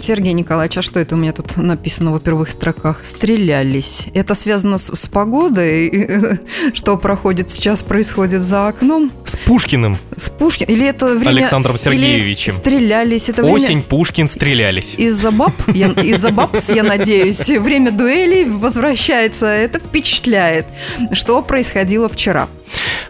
Сергей 0.00 0.32
Николаевич, 0.32 0.78
а 0.78 0.82
что 0.82 1.00
это 1.00 1.14
у 1.14 1.18
меня 1.18 1.32
тут 1.32 1.56
написано 1.56 2.12
во 2.12 2.20
первых 2.20 2.50
строках? 2.50 3.00
Стрелялись. 3.04 4.06
Это 4.14 4.34
связано 4.34 4.78
с, 4.78 4.94
с 4.94 5.08
погодой, 5.08 6.40
что 6.74 6.96
проходит 6.96 7.50
сейчас, 7.50 7.82
происходит 7.82 8.42
за 8.42 8.68
окном? 8.68 9.10
С 9.24 9.36
Пушкиным. 9.36 9.96
С 10.16 10.30
Пушкиным? 10.30 10.74
Или 10.74 10.86
это 10.86 11.14
время... 11.14 11.30
Александром 11.30 11.78
Сергеевичем. 11.78 12.52
Или 12.52 12.58
стрелялись. 12.60 13.28
Это 13.28 13.42
время... 13.42 13.56
Осень, 13.56 13.82
Пушкин, 13.82 14.28
стрелялись. 14.28 14.94
Из-за 14.96 15.30
баб, 15.30 15.52
я, 15.68 15.88
из-за 15.88 16.30
бабс, 16.30 16.70
я 16.70 16.82
надеюсь, 16.82 17.48
время 17.48 17.90
дуэлей 17.90 18.44
возвращается. 18.44 19.46
Это 19.46 19.78
впечатляет. 19.78 20.66
Что 21.12 21.42
происходило 21.42 22.08
вчера? 22.08 22.48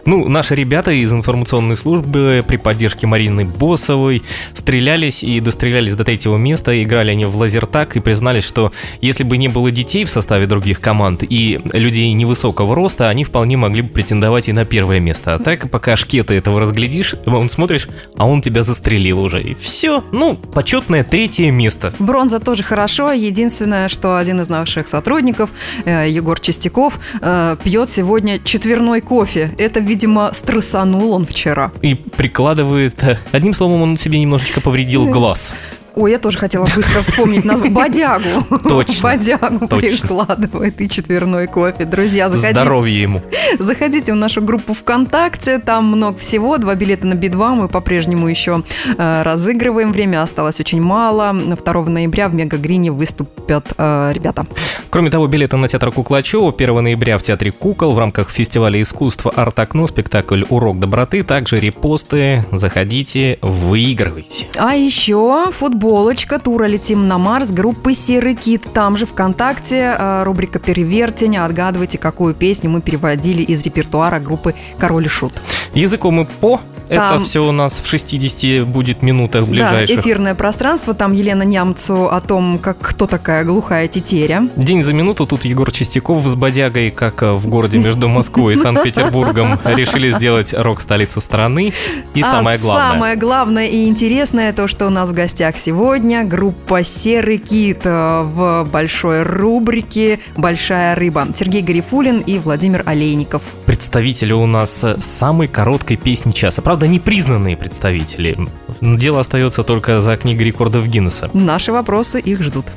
Ну, 0.05 0.27
наши 0.27 0.55
ребята 0.55 0.91
из 0.91 1.13
информационной 1.13 1.75
службы 1.75 2.43
при 2.47 2.57
поддержке 2.57 3.07
Марины 3.07 3.45
Босовой 3.45 4.23
стрелялись 4.53 5.23
и 5.23 5.39
дострелялись 5.39 5.95
до 5.95 6.03
третьего 6.03 6.37
места. 6.37 6.81
Играли 6.83 7.11
они 7.11 7.25
в 7.25 7.35
лазертак 7.35 7.95
и 7.95 7.99
признались, 7.99 8.43
что 8.43 8.71
если 9.01 9.23
бы 9.23 9.37
не 9.37 9.47
было 9.47 9.71
детей 9.71 10.05
в 10.05 10.09
составе 10.09 10.47
других 10.47 10.79
команд 10.79 11.23
и 11.27 11.59
людей 11.73 12.11
невысокого 12.13 12.75
роста, 12.75 13.09
они 13.09 13.23
вполне 13.23 13.57
могли 13.57 13.81
бы 13.81 13.89
претендовать 13.89 14.49
и 14.49 14.53
на 14.53 14.65
первое 14.65 14.99
место. 14.99 15.35
А 15.35 15.39
так, 15.39 15.69
пока 15.69 15.95
шкеты 15.95 16.35
этого 16.35 16.59
разглядишь, 16.59 17.15
он 17.25 17.49
смотришь, 17.49 17.87
а 18.15 18.27
он 18.27 18.41
тебя 18.41 18.63
застрелил 18.63 19.19
уже. 19.19 19.41
И 19.41 19.53
все. 19.53 20.03
Ну, 20.11 20.35
почетное 20.35 21.03
третье 21.03 21.51
место. 21.51 21.93
Бронза 21.99 22.39
тоже 22.39 22.63
хорошо. 22.63 23.11
Единственное, 23.11 23.89
что 23.89 24.17
один 24.17 24.41
из 24.41 24.49
наших 24.49 24.87
сотрудников, 24.87 25.49
э, 25.85 26.07
Егор 26.09 26.39
Чистяков, 26.39 26.99
э, 27.21 27.57
пьет 27.63 27.89
сегодня 27.89 28.39
четверной 28.39 29.01
кофе. 29.01 29.51
Это 29.57 29.78
видимо, 29.79 30.31
стрессанул 30.33 31.13
он 31.13 31.25
вчера. 31.25 31.71
И 31.81 31.95
прикладывает... 31.95 33.03
Э, 33.03 33.17
одним 33.31 33.53
словом, 33.53 33.81
он 33.81 33.97
себе 33.97 34.19
немножечко 34.19 34.61
повредил 34.61 35.05
глаз. 35.11 35.53
Ой, 35.99 36.11
я 36.11 36.17
тоже 36.17 36.37
хотела 36.37 36.63
быстро 36.63 37.01
вспомнить 37.01 37.43
название. 37.43 37.75
Бодягу. 37.75 38.57
Точно. 38.63 39.09
Бодягу 39.09 39.67
точно. 39.67 39.77
прикладывает 39.77 40.79
и 40.79 40.87
четверной 40.87 41.47
кофе. 41.47 41.83
Друзья, 41.83 42.29
заходите. 42.29 42.61
Здоровье 42.61 43.01
ему. 43.01 43.21
Заходите 43.59 44.13
в 44.13 44.15
нашу 44.15 44.41
группу 44.41 44.73
ВКонтакте. 44.73 45.59
Там 45.59 45.87
много 45.87 46.17
всего. 46.19 46.57
Два 46.57 46.75
билета 46.75 47.05
на 47.05 47.15
Би-2 47.15 47.55
мы 47.55 47.67
по-прежнему 47.67 48.29
еще 48.29 48.63
э, 48.97 49.23
разыгрываем. 49.23 49.91
Время 49.91 50.23
осталось 50.23 50.61
очень 50.61 50.81
мало. 50.81 51.33
2 51.33 51.73
ноября 51.89 52.29
в 52.29 52.33
Мегагрине 52.33 52.93
выступят 52.93 53.73
э, 53.77 54.13
ребята. 54.15 54.47
Кроме 54.89 55.11
того, 55.11 55.27
билеты 55.27 55.57
на 55.57 55.67
театр 55.67 55.91
Куклачева 55.91 56.53
1 56.57 56.81
ноября 56.81 57.17
в 57.17 57.23
Театре 57.23 57.51
Кукол 57.51 57.93
в 57.93 57.99
рамках 57.99 58.29
фестиваля 58.29 58.81
искусства 58.81 59.33
«Арт-окно» 59.35 59.85
спектакль 59.85 60.43
«Урок 60.47 60.79
доброты». 60.79 61.23
Также 61.23 61.59
репосты. 61.59 62.45
Заходите, 62.53 63.37
выигрывайте. 63.41 64.47
А 64.57 64.75
еще 64.75 65.51
футбол 65.51 65.88
футболочка, 65.89 66.37
тура 66.37 66.65
«Летим 66.65 67.07
на 67.07 67.17
Марс» 67.17 67.49
группы 67.49 67.95
«Серый 67.95 68.35
кит». 68.35 68.61
Там 68.75 68.95
же 68.95 69.07
ВКонтакте 69.07 69.95
э, 69.97 70.23
рубрика 70.23 70.59
«Перевертень». 70.59 71.37
Отгадывайте, 71.37 71.97
какую 71.97 72.35
песню 72.35 72.69
мы 72.69 72.79
переводили 72.79 73.41
из 73.41 73.63
репертуара 73.63 74.19
группы 74.19 74.53
«Король 74.77 75.07
и 75.07 75.09
Шут». 75.09 75.33
Языком 75.73 76.21
и 76.21 76.25
по 76.25 76.61
там, 76.95 77.15
Это 77.15 77.25
все 77.25 77.43
у 77.45 77.51
нас 77.51 77.79
в 77.83 77.87
60 77.87 78.67
будет 78.67 79.01
минутах 79.01 79.45
ближайших. 79.45 79.95
Да, 79.95 80.01
эфирное 80.01 80.35
пространство. 80.35 80.93
Там 80.93 81.13
Елена 81.13 81.43
Нямцу 81.43 82.09
о 82.09 82.21
том, 82.21 82.59
как 82.59 82.77
кто 82.79 83.07
такая 83.07 83.43
глухая 83.43 83.87
тетеря. 83.87 84.47
День 84.55 84.83
за 84.83 84.93
минуту. 84.93 85.25
Тут 85.25 85.45
Егор 85.45 85.71
Чистяков 85.71 86.25
с 86.27 86.35
бодягой, 86.35 86.91
как 86.91 87.21
в 87.21 87.47
городе 87.47 87.77
между 87.77 88.07
Москвой 88.07 88.53
и 88.53 88.57
Санкт-Петербургом, 88.57 89.59
решили 89.63 90.11
сделать 90.11 90.53
рок-столицу 90.53 91.21
страны. 91.21 91.73
И 92.13 92.23
самое 92.23 92.57
а 92.57 92.61
главное. 92.61 92.93
Самое 92.93 93.15
главное 93.15 93.67
и 93.67 93.87
интересное 93.87 94.53
то, 94.53 94.67
что 94.67 94.87
у 94.87 94.89
нас 94.89 95.09
в 95.09 95.13
гостях 95.13 95.55
сегодня 95.57 96.23
группа 96.23 96.83
«Серый 96.83 97.37
кит» 97.37 97.85
в 97.85 98.67
большой 98.71 99.23
рубрике 99.23 100.19
«Большая 100.35 100.95
рыба». 100.95 101.27
Сергей 101.35 101.61
Гарифулин 101.61 102.19
и 102.19 102.39
Владимир 102.39 102.83
Олейников. 102.85 103.41
Представители 103.65 104.33
у 104.33 104.45
нас 104.45 104.83
самой 104.99 105.47
короткой 105.47 105.97
песни 105.97 106.31
часа. 106.31 106.61
Правда, 106.61 106.78
правда, 106.79 106.93
непризнанные 106.93 107.57
представители. 107.57 108.37
Дело 108.79 109.19
остается 109.19 109.63
только 109.63 109.99
за 109.99 110.15
книгой 110.15 110.45
рекордов 110.45 110.87
Гиннесса. 110.87 111.29
Наши 111.33 111.73
вопросы 111.73 112.21
их 112.21 112.41
ждут. 112.41 112.67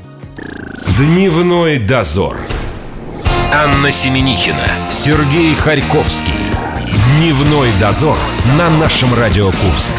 Дневной 0.99 1.79
дозор. 1.79 2.37
Анна 3.53 3.93
Семенихина, 3.93 4.91
Сергей 4.91 5.55
Харьковский. 5.55 6.33
Дневной 7.17 7.69
дозор 7.81 8.19
на 8.59 8.71
нашем 8.71 9.15
Радио 9.15 9.53
Курск. 9.53 9.95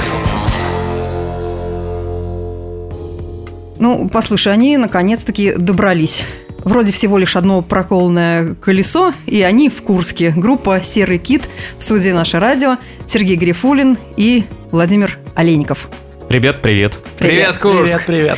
Ну, 3.79 4.09
послушай, 4.11 4.51
они 4.51 4.75
наконец-таки 4.75 5.53
добрались 5.55 6.23
Вроде 6.63 6.91
всего 6.91 7.17
лишь 7.17 7.35
одно 7.35 7.61
проколное 7.61 8.55
колесо, 8.55 9.13
и 9.25 9.41
они 9.41 9.69
в 9.69 9.81
Курске. 9.81 10.33
Группа 10.35 10.81
«Серый 10.81 11.17
кит» 11.17 11.49
в 11.77 11.83
студии 11.83 12.09
«Наше 12.09 12.39
радио». 12.39 12.77
Сергей 13.07 13.35
Грифулин 13.35 13.97
и 14.15 14.45
Владимир 14.71 15.19
Олейников. 15.35 15.89
Ребят, 16.29 16.61
привет. 16.61 16.93
Привет, 17.17 17.57
привет 17.57 17.57
Курск. 17.57 18.05
Привет, 18.05 18.37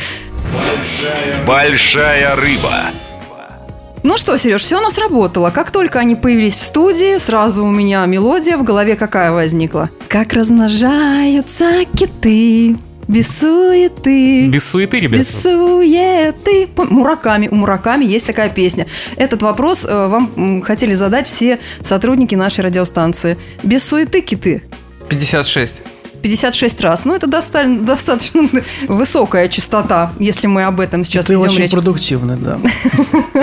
Большая, 0.52 1.44
Большая 1.46 2.36
рыба. 2.36 2.72
Ну 4.02 4.16
что, 4.18 4.38
Сереж, 4.38 4.62
все 4.62 4.78
у 4.78 4.80
нас 4.80 4.98
работало. 4.98 5.50
Как 5.50 5.70
только 5.70 5.98
они 5.98 6.14
появились 6.14 6.54
в 6.54 6.62
студии, 6.62 7.18
сразу 7.18 7.64
у 7.64 7.70
меня 7.70 8.06
мелодия 8.06 8.56
в 8.56 8.62
голове 8.62 8.94
какая 8.94 9.32
возникла? 9.32 9.90
Как 10.08 10.32
размножаются 10.32 11.84
киты. 11.96 12.76
Без 13.08 13.28
суеты. 13.28 14.48
Без 14.48 14.68
суеты, 14.68 14.98
ребята. 14.98 15.22
Без 15.22 15.42
суеты. 15.42 16.68
Мураками. 16.76 17.48
У 17.48 17.54
Мураками 17.54 18.04
есть 18.04 18.26
такая 18.26 18.48
песня. 18.48 18.86
Этот 19.16 19.42
вопрос 19.42 19.84
э, 19.84 20.06
вам 20.08 20.62
хотели 20.62 20.94
задать 20.94 21.26
все 21.26 21.58
сотрудники 21.82 22.34
нашей 22.34 22.64
радиостанции. 22.64 23.36
Без 23.62 23.84
суеты 23.84 24.20
киты. 24.22 24.62
56. 25.08 25.82
56 26.22 26.80
раз. 26.82 27.04
Ну, 27.04 27.14
это 27.14 27.26
достаточно, 27.26 27.80
достаточно 27.82 28.48
высокая 28.88 29.48
частота, 29.48 30.12
если 30.18 30.46
мы 30.46 30.64
об 30.64 30.80
этом 30.80 31.04
сейчас 31.04 31.26
Ты 31.26 31.38
очень 31.38 31.62
речь. 31.62 31.70
продуктивный, 31.70 32.36
да. 32.36 32.58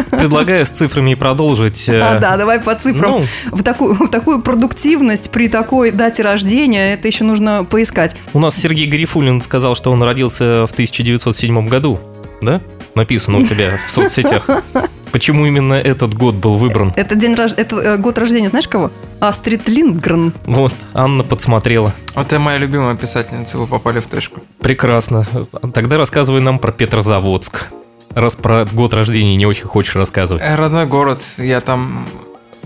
Предлагаю 0.18 0.66
с 0.66 0.70
цифрами 0.70 1.14
продолжить. 1.14 1.88
Э, 1.90 2.02
а, 2.02 2.20
да, 2.20 2.38
давай 2.38 2.60
по 2.60 2.76
цифрам. 2.76 3.22
Ну, 3.52 3.58
в, 3.58 3.64
такую, 3.64 3.94
в 3.96 4.08
такую 4.10 4.42
продуктивность 4.42 5.30
при 5.32 5.48
такой 5.48 5.92
дате 5.92 6.24
рождения, 6.24 6.94
это 6.94 7.08
еще 7.08 7.24
нужно 7.24 7.64
поискать. 7.64 8.16
У 8.34 8.40
нас 8.40 8.56
Сергей 8.56 8.88
Гарифулин 8.88 9.42
сказал, 9.42 9.76
что 9.76 9.92
он 9.92 10.04
родился 10.04 10.68
в 10.68 10.72
1907 10.72 11.68
году, 11.68 12.00
да? 12.42 12.62
Написано 12.96 13.40
у 13.40 13.46
тебя 13.46 13.72
в 13.88 13.92
соцсетях. 13.92 14.48
Почему 15.14 15.46
именно 15.46 15.76
этот 15.76 16.16
год 16.16 16.34
был 16.34 16.56
выбран? 16.56 16.92
Это, 16.96 17.14
день, 17.14 17.34
это 17.34 17.76
э, 17.76 17.98
год 17.98 18.18
рождения, 18.18 18.50
знаешь 18.50 18.68
кого? 18.68 18.90
Астрид 19.20 19.70
Линдгрен. 19.70 20.34
Вот, 20.46 20.74
Анна 20.96 21.24
подсмотрела. 21.24 21.94
Это 22.16 22.40
моя 22.40 22.58
любимая 22.58 22.96
писательница, 22.96 23.60
вы 23.60 23.68
попали 23.68 24.00
в 24.00 24.08
точку. 24.08 24.42
Прекрасно. 24.60 25.24
Тогда 25.72 26.00
рассказывай 26.00 26.42
нам 26.42 26.58
про 26.58 26.72
Петрозаводск. 26.72 27.68
Раз 28.16 28.36
про 28.36 28.66
год 28.66 28.96
рождения 28.96 29.36
не 29.36 29.46
очень 29.46 29.66
хочешь 29.66 29.96
рассказывать. 29.96 30.42
Э, 30.44 30.56
родной 30.56 30.88
город. 30.88 31.20
Я 31.38 31.62
там 31.62 32.08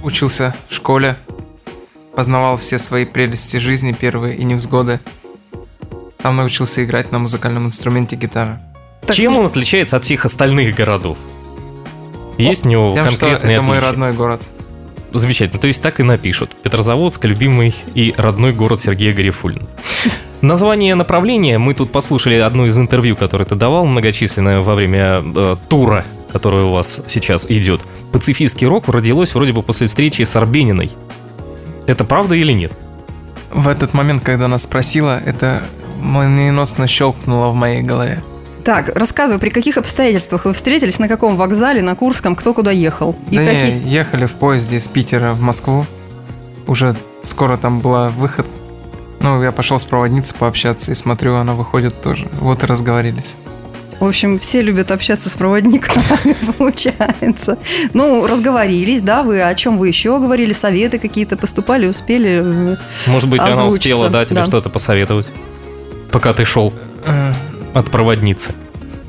учился 0.01 0.55
в 0.69 0.73
школе. 0.73 1.17
Познавал 2.15 2.55
все 2.55 2.79
свои 2.79 3.03
прелести 3.03 3.57
жизни, 3.57 3.91
первые 3.91 4.37
и 4.37 4.45
невзгоды. 4.45 5.01
Там 6.19 6.37
научился 6.37 6.81
играть 6.85 7.11
на 7.11 7.19
музыкальном 7.19 7.65
инструменте 7.65 8.15
гитара. 8.15 8.61
Чем 9.11 9.37
он 9.37 9.47
отличается 9.47 9.97
от 9.97 10.05
всех 10.05 10.23
остальных 10.23 10.75
городов? 10.75 11.17
Есть 12.37 12.65
у 12.65 12.69
него 12.69 12.93
Тем, 12.93 13.05
конкретные 13.05 13.55
это 13.55 13.61
мой 13.63 13.79
родной 13.79 14.13
город. 14.13 14.43
Замечательно. 15.11 15.59
То 15.59 15.67
есть 15.67 15.81
так 15.81 15.99
и 15.99 16.03
напишут. 16.03 16.55
Петрозаводск, 16.63 17.25
любимый 17.25 17.73
и 17.95 18.13
родной 18.17 18.53
город 18.53 18.79
Сергея 18.79 19.13
Гарифулина. 19.13 19.67
Название 20.41 20.93
направления 20.93 21.57
мы 21.57 21.73
тут 21.73 21.91
послушали 21.91 22.35
одно 22.35 22.67
из 22.67 22.77
интервью, 22.77 23.15
которое 23.15 23.45
ты 23.45 23.55
давал 23.55 23.85
многочисленное 23.87 24.59
во 24.59 24.75
время 24.75 25.23
э, 25.23 25.55
тура, 25.67 26.05
который 26.31 26.63
у 26.63 26.73
вас 26.73 27.01
сейчас 27.07 27.47
идет. 27.49 27.81
Пацифистский 28.11 28.67
рок 28.67 28.87
родилось 28.87 29.33
вроде 29.33 29.53
бы 29.53 29.63
после 29.63 29.87
встречи 29.87 30.21
с 30.21 30.35
Арбениной. 30.35 30.91
Это 31.87 32.03
правда 32.03 32.35
или 32.35 32.51
нет? 32.51 32.71
В 33.51 33.67
этот 33.67 33.95
момент, 33.95 34.23
когда 34.23 34.45
она 34.45 34.59
спросила, 34.59 35.19
это 35.25 35.63
молниеносно 35.99 36.85
щелкнуло 36.85 37.49
в 37.49 37.55
моей 37.55 37.81
голове. 37.81 38.21
Так, 38.67 38.89
рассказывай, 38.97 39.39
при 39.39 39.49
каких 39.49 39.77
обстоятельствах 39.77 40.43
вы 40.43 40.51
встретились, 40.51 40.99
на 40.99 41.07
каком 41.07 41.37
вокзале, 41.37 41.81
на 41.81 41.95
Курском, 41.95 42.35
кто 42.35 42.53
куда 42.53 42.69
ехал? 42.69 43.15
И 43.31 43.37
да 43.37 43.45
какие... 43.45 43.79
не, 43.79 43.89
ехали 43.89 44.25
в 44.25 44.33
поезде 44.33 44.75
из 44.75 44.89
Питера 44.89 45.31
в 45.31 45.39
Москву. 45.39 45.85
Уже 46.67 46.93
скоро 47.23 47.55
там 47.55 47.79
был 47.79 48.09
выход. 48.09 48.45
Ну, 49.21 49.41
я 49.41 49.53
пошел 49.53 49.79
с 49.79 49.85
проводницей 49.85 50.35
пообщаться 50.37 50.91
и 50.91 50.95
смотрю, 50.95 51.35
она 51.35 51.53
выходит 51.53 52.01
тоже. 52.01 52.27
Вот 52.41 52.61
и 52.63 52.65
разговорились. 52.65 53.37
В 54.01 54.05
общем, 54.05 54.37
все 54.37 54.61
любят 54.61 54.91
общаться 54.91 55.29
с 55.29 55.37
проводниками, 55.37 56.35
получается. 56.57 57.57
Ну, 57.93 58.27
разговорились, 58.27 58.99
да, 58.99 59.23
вы 59.23 59.43
о 59.43 59.55
чем 59.55 59.77
вы 59.77 59.87
еще 59.87 60.19
говорили, 60.19 60.51
советы 60.51 60.99
какие-то 60.99 61.37
поступали, 61.37 61.87
успели 61.87 62.41
э, 62.43 62.75
Может 63.05 63.29
быть, 63.29 63.39
она 63.39 63.51
Озвучиться, 63.53 63.95
успела, 63.95 64.09
да, 64.09 64.25
тебе 64.25 64.41
да. 64.41 64.45
что-то 64.45 64.69
посоветовать, 64.69 65.31
пока 66.11 66.33
ты 66.33 66.43
шел 66.43 66.73
Э, 67.07 67.31
от 67.77 67.91
проводницы. 67.91 68.53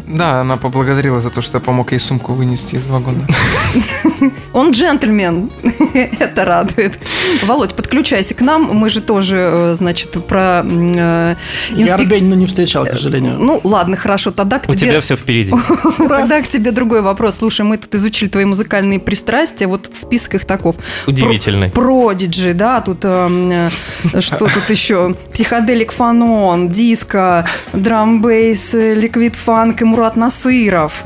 Да, 0.08 0.40
она 0.40 0.56
поблагодарила 0.56 1.20
за 1.20 1.31
то, 1.31 1.43
что 1.43 1.58
я 1.58 1.60
помог 1.60 1.93
ей 1.93 1.99
сумку 1.99 2.32
вынести 2.32 2.76
из 2.76 2.87
вагона. 2.87 3.26
Он 4.52 4.70
джентльмен, 4.70 5.50
это 6.19 6.44
радует. 6.44 6.99
Володь, 7.44 7.75
подключайся 7.75 8.34
к 8.34 8.40
нам, 8.40 8.62
мы 8.75 8.90
же 8.90 9.00
тоже, 9.00 9.37
э, 9.37 9.75
значит, 9.75 10.10
про 10.26 10.64
э, 10.64 11.34
Я 11.70 11.87
инспек- 11.87 11.93
Арбенина 11.93 12.34
не 12.34 12.46
встречал, 12.46 12.87
к 12.87 12.90
сожалению. 12.90 13.38
Ну, 13.38 13.60
ладно, 13.64 13.96
хорошо, 13.96 14.31
тогда 14.31 14.58
к 14.58 14.69
У 14.69 14.75
тебе... 14.75 14.90
тебя 14.90 15.00
все 15.00 15.16
впереди. 15.16 15.52
Тогда 15.99 16.43
к 16.43 16.49
тебе 16.49 16.72
другой 16.72 17.02
вопрос. 17.02 17.37
Слушай, 17.37 17.66
мы 17.66 17.76
тут 17.76 17.94
изучили 17.94 18.28
твои 18.28 18.44
музыкальные 18.44 18.99
пристрастия, 19.00 19.66
вот 19.66 19.82
тут 19.84 19.96
список 19.96 20.37
их 20.37 20.44
таков. 20.44 20.76
Удивительный. 21.06 21.70
Продиджи, 21.70 22.55
да, 22.55 22.81
тут 22.81 23.00
эм, 23.05 23.50
э, 23.52 24.20
что 24.20 24.46
тут 24.46 24.70
еще? 24.70 25.14
Психоделик 25.32 25.93
фанон, 25.93 26.69
диско, 26.69 27.46
драмбейс, 27.72 28.72
ликвид 28.72 29.37
фанк 29.37 29.82
и 29.82 29.84
Мурат 29.99 30.15
Насыров. 30.17 31.03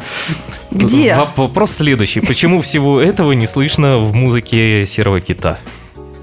Где? 0.70 1.14
Воп- 1.14 1.36
Вопрос 1.38 1.70
следующий. 1.72 2.20
Почему 2.20 2.60
всего 2.60 3.00
этого 3.00 3.32
не 3.32 3.46
слышно 3.46 3.96
в 3.96 4.12
музыке 4.12 4.84
Серого 4.84 5.18
Кита? 5.22 5.58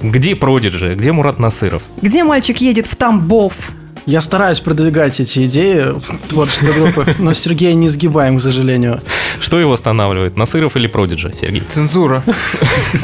Где 0.04 0.36
Продиджи? 0.36 0.94
Где 0.94 1.12
Мурат 1.12 1.40
Насыров? 1.40 1.82
Где 2.04 2.24
мальчик 2.24 2.62
едет 2.62 2.86
в 2.86 2.96
Тамбов? 2.96 3.72
Я 4.06 4.22
стараюсь 4.22 4.60
продвигать 4.60 5.20
эти 5.20 5.46
идеи 5.48 5.84
творческой 6.30 6.74
группы, 6.74 7.16
но 7.18 7.34
Сергей 7.34 7.74
не 7.74 7.90
сгибаем, 7.90 8.38
к 8.38 8.44
сожалению. 8.44 9.02
Что 9.40 9.60
его 9.60 9.74
останавливает? 9.74 10.38
Насыров 10.38 10.76
или 10.76 10.88
Продиджи, 10.88 11.32
Сергей? 11.34 11.62
Цензура. 11.68 12.24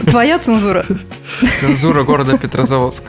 Твоя 0.07 0.39
цензура? 0.39 0.85
Цензура 1.59 2.03
города 2.03 2.37
Петрозаводск. 2.37 3.05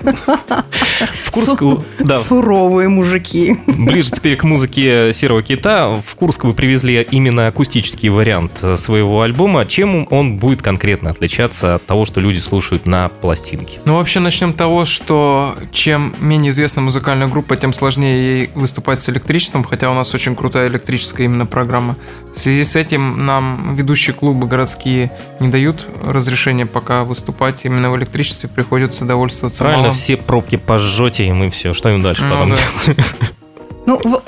В 1.25 1.31
Курск, 1.31 1.63
да, 1.99 2.21
Суровые 2.21 2.89
мужики. 2.89 3.59
ближе 3.67 4.11
теперь 4.11 4.37
к 4.37 4.45
музыке 4.45 5.13
Серого 5.13 5.43
Кита. 5.43 6.01
В 6.05 6.15
Курск 6.15 6.45
вы 6.45 6.53
привезли 6.53 7.07
именно 7.11 7.49
акустический 7.49 8.09
вариант 8.09 8.53
своего 8.77 9.23
альбома. 9.23 9.67
Чем 9.67 10.07
он 10.11 10.39
будет 10.39 10.63
конкретно 10.63 11.11
отличаться 11.11 11.75
от 11.75 11.85
того, 11.87 12.05
что 12.05 12.21
люди 12.21 12.39
слушают 12.39 12.87
на 12.87 13.09
пластинке? 13.09 13.81
Ну, 13.85 13.97
вообще, 13.97 14.21
начнем 14.21 14.53
с 14.53 14.57
того, 14.57 14.85
что 14.85 15.57
чем 15.73 16.15
менее 16.21 16.51
известна 16.51 16.81
музыкальная 16.83 17.29
группа, 17.29 17.57
тем 17.57 17.73
сложнее 17.73 18.39
ей 18.39 18.51
выступать 18.55 19.03
с 19.03 19.09
электричеством, 19.11 19.65
хотя 19.65 19.91
у 19.91 19.95
нас 19.95 20.15
очень 20.15 20.35
крутая 20.35 20.69
электрическая 20.69 21.27
именно 21.27 21.45
программа. 21.47 21.97
В 22.37 22.39
связи 22.39 22.65
с 22.65 22.77
этим 22.77 23.25
нам 23.25 23.75
ведущие 23.75 24.15
клубы 24.15 24.47
городские 24.47 25.11
не 25.41 25.49
дают 25.49 25.87
разрешения 26.05 26.67
пока 26.67 27.03
выступать 27.05 27.61
именно 27.65 27.91
в 27.91 27.97
электричестве, 27.97 28.51
приходится 28.51 29.07
довольствоваться 29.07 29.65
Правильно, 29.65 29.85
малым. 29.85 29.95
все 29.97 30.19
пробки 30.19 30.57
пожжете, 30.57 31.27
и 31.27 31.33
мы 31.33 31.49
все. 31.49 31.73
Что 31.73 31.89
им 31.89 32.03
дальше 32.03 32.25
Ну 32.27 32.31
потом 32.35 32.53
да. 32.53 32.59
делать? 32.85 33.07
Ну, 33.87 34.01
в- 34.05 34.23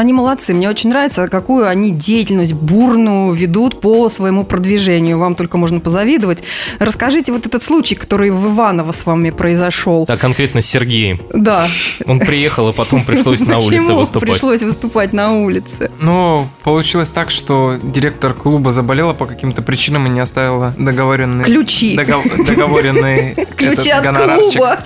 они 0.00 0.12
молодцы. 0.12 0.54
Мне 0.54 0.68
очень 0.68 0.90
нравится, 0.90 1.28
какую 1.28 1.68
они 1.68 1.90
деятельность 1.92 2.54
бурную 2.54 3.32
ведут 3.32 3.80
по 3.80 4.08
своему 4.08 4.44
продвижению. 4.44 5.18
Вам 5.18 5.34
только 5.34 5.56
можно 5.58 5.80
позавидовать. 5.80 6.42
Расскажите 6.78 7.32
вот 7.32 7.46
этот 7.46 7.62
случай, 7.62 7.94
который 7.94 8.30
в 8.30 8.54
Иваново 8.54 8.92
с 8.92 9.06
вами 9.06 9.30
произошел. 9.30 10.04
А 10.08 10.16
конкретно 10.16 10.60
с 10.60 10.66
Сергеем. 10.66 11.20
Да. 11.32 11.68
Он 12.06 12.18
приехал, 12.18 12.68
и 12.70 12.72
потом 12.72 13.04
пришлось 13.04 13.40
на 13.40 13.58
улице 13.58 13.92
выступать. 13.92 14.30
пришлось 14.30 14.62
выступать 14.62 15.12
на 15.12 15.32
улице? 15.34 15.90
Но 16.00 16.48
получилось 16.64 17.10
так, 17.10 17.30
что 17.30 17.78
директор 17.82 18.34
клуба 18.34 18.72
заболела 18.72 19.12
по 19.12 19.26
каким-то 19.26 19.62
причинам 19.62 20.06
и 20.06 20.10
не 20.10 20.20
оставила 20.20 20.74
договоренный... 20.78 21.44
Ключи. 21.44 21.94
догов- 21.96 22.46
договоренный 22.46 23.34
Ключи 23.56 23.90
от 23.90 24.06
клуба. 24.16 24.78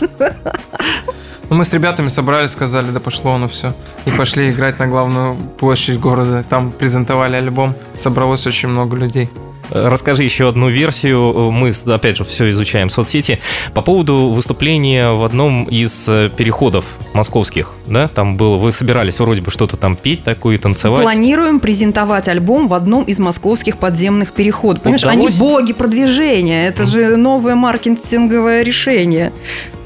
Ну, 1.51 1.57
мы 1.57 1.65
с 1.65 1.75
ребятами 1.75 2.09
собрались, 2.09 2.51
сказали, 2.51 2.91
да 2.91 3.01
пошло 3.01 3.33
оно 3.33 3.49
все. 3.49 3.75
И 4.07 4.11
пошли 4.11 4.51
играть 4.51 4.79
на 4.79 4.87
главную 4.87 5.37
площадь 5.59 6.01
города. 6.01 6.45
Там 6.49 6.73
презентовали 6.73 7.37
альбом. 7.37 7.75
Собралось 7.97 8.47
очень 8.47 8.69
много 8.69 8.97
людей. 8.97 9.29
Расскажи 9.71 10.23
еще 10.23 10.49
одну 10.49 10.69
версию. 10.69 11.51
Мы, 11.51 11.73
опять 11.87 12.17
же, 12.17 12.25
все 12.25 12.51
изучаем 12.51 12.91
соцсети. 12.91 13.41
По 13.73 13.83
поводу 13.83 14.29
выступления 14.29 15.11
в 15.13 15.25
одном 15.25 15.65
из 15.65 16.09
э, 16.09 16.31
переходов 16.35 16.85
московских. 17.13 17.73
Да, 17.87 18.09
там 18.09 18.37
было, 18.37 18.57
вы 18.57 18.73
собирались 18.73 19.21
вроде 19.21 19.43
бы 19.43 19.51
что-то 19.51 19.77
там 19.77 19.97
петь 19.97 20.25
такое, 20.25 20.59
танцевать. 20.59 21.03
Планируем 21.03 21.61
презентовать 21.61 22.29
альбом 22.29 22.69
в 22.69 22.75
одном 22.75 23.05
из 23.05 23.19
московских 23.19 23.77
подземных 23.79 24.33
переходов. 24.33 24.83
Понимаешь, 24.83 25.05
они 25.05 25.27
Удалось? 25.29 25.37
боги 25.39 25.73
продвижения. 25.73 26.67
Это 26.69 26.85
же 26.87 27.17
новое 27.17 27.55
маркетинговое 27.55 28.63
решение. 28.63 29.33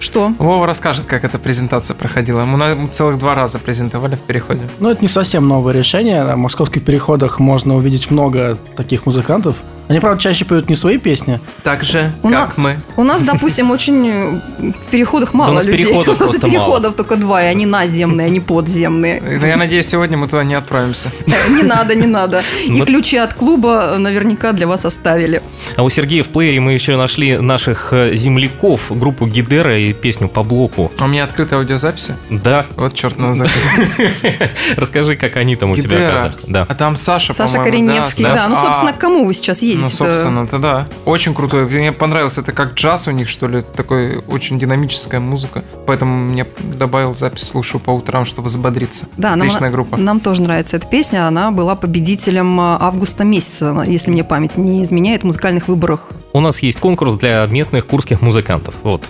Что? 0.00 0.32
Вова 0.38 0.64
расскажет, 0.66 1.06
как 1.06 1.24
эта 1.24 1.38
презентация 1.38 1.94
проходила. 1.94 2.44
Мы 2.44 2.56
на- 2.56 2.88
целых 2.88 3.18
два 3.18 3.34
раза 3.34 3.58
презентовали 3.58 4.14
в 4.14 4.20
переходе. 4.20 4.60
Но 4.78 4.90
это 4.92 5.02
не 5.02 5.08
совсем 5.08 5.48
новое 5.48 5.72
решение. 5.74 6.22
На 6.22 6.36
московских 6.36 6.84
переходах 6.84 7.40
можно 7.40 7.76
увидеть 7.76 8.10
много 8.10 8.56
таких 8.76 9.06
музыкантов. 9.06 9.56
Они, 9.88 10.00
правда, 10.00 10.20
чаще 10.20 10.44
поют 10.44 10.68
не 10.68 10.76
свои 10.76 10.98
песни. 10.98 11.40
Так 11.62 11.82
же, 11.82 12.12
У 12.22 12.28
на- 12.28 12.42
как 12.46 12.58
мы. 12.58 12.76
У 12.96 13.04
нас, 13.04 13.22
допустим, 13.22 13.70
очень 13.70 14.08
э, 14.08 14.40
в 14.58 14.90
переходах 14.90 15.32
мало 15.34 15.50
у 15.52 15.54
нас 15.54 15.64
людей. 15.64 15.86
переходов 15.86 16.08
У 16.08 16.10
нас 16.10 16.18
просто 16.30 16.46
переходов 16.46 16.94
только 16.94 17.16
два, 17.16 17.42
и 17.42 17.46
они 17.46 17.64
наземные, 17.66 18.26
они 18.26 18.40
подземные. 18.40 19.20
Да 19.40 19.46
Я 19.46 19.56
надеюсь, 19.56 19.86
сегодня 19.86 20.18
мы 20.18 20.26
туда 20.28 20.44
не 20.44 20.54
отправимся. 20.54 21.10
Не 21.48 21.62
надо, 21.62 21.94
не 21.94 22.06
надо. 22.06 22.42
И 22.66 22.80
ключи 22.82 23.16
от 23.16 23.32
клуба 23.34 23.96
наверняка 23.98 24.52
для 24.52 24.66
вас 24.66 24.84
оставили. 24.84 25.40
А 25.76 25.82
у 25.82 25.88
Сергея 25.88 26.22
в 26.22 26.28
плеере 26.28 26.60
мы 26.60 26.72
еще 26.72 26.96
нашли 26.96 27.38
наших 27.38 27.92
э, 27.92 28.14
земляков, 28.14 28.96
группу 28.98 29.26
Гидера 29.26 29.78
и 29.78 29.92
песню 29.92 30.28
по 30.28 30.42
блоку. 30.42 30.92
А 30.98 31.04
у 31.04 31.08
меня 31.08 31.24
открыта 31.24 31.56
аудиозаписи. 31.56 32.14
Да, 32.30 32.66
Вот 32.76 32.94
черт 32.94 33.16
на 33.18 33.34
закрыт. 33.34 33.58
расскажи, 34.76 35.16
как 35.16 35.36
они 35.36 35.56
там 35.56 35.70
у 35.70 35.76
тебя 35.76 36.08
оказались. 36.08 36.36
Да. 36.46 36.66
А 36.68 36.74
там 36.74 36.96
Саша, 36.96 37.32
Саша 37.32 37.58
Кореневский, 37.62 38.24
да. 38.24 38.48
Ну, 38.48 38.56
А, 38.56 38.64
собственно, 38.66 38.92
к 38.92 38.98
кому 38.98 39.24
вы 39.24 39.34
сейчас 39.34 39.62
едете? 39.62 39.77
Ну, 39.82 39.88
собственно, 39.88 40.40
это 40.40 40.58
да. 40.58 40.88
Очень 41.04 41.34
крутой. 41.34 41.66
Мне 41.66 41.92
понравилось. 41.92 42.38
Это 42.38 42.52
как 42.52 42.74
джаз 42.74 43.08
у 43.08 43.10
них, 43.10 43.28
что 43.28 43.46
ли. 43.46 43.62
Такой 43.62 44.18
очень 44.28 44.58
динамическая 44.58 45.20
музыка. 45.20 45.64
Поэтому 45.86 46.30
мне 46.30 46.46
добавил 46.62 47.14
запись, 47.14 47.44
слушаю 47.44 47.80
по 47.80 47.90
утрам, 47.90 48.24
чтобы 48.24 48.48
взбодриться. 48.48 49.06
Да, 49.16 49.30
нам, 49.30 49.46
Отличная 49.46 49.70
группа. 49.70 49.96
нам 49.96 50.20
тоже 50.20 50.42
нравится 50.42 50.76
эта 50.76 50.86
песня. 50.86 51.26
Она 51.26 51.50
была 51.50 51.76
победителем 51.76 52.60
а, 52.60 52.78
августа 52.80 53.24
месяца, 53.24 53.82
если 53.86 54.10
мне 54.10 54.24
память 54.24 54.56
не 54.56 54.82
изменяет, 54.82 55.22
в 55.22 55.24
музыкальных 55.24 55.68
выборах. 55.68 56.08
У 56.32 56.40
нас 56.40 56.60
есть 56.62 56.80
конкурс 56.80 57.14
для 57.14 57.46
местных 57.46 57.86
курских 57.86 58.20
музыкантов. 58.20 58.74
Вот. 58.82 59.04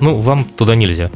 Ну, 0.00 0.16
вам 0.16 0.44
туда 0.44 0.74
нельзя. 0.74 1.10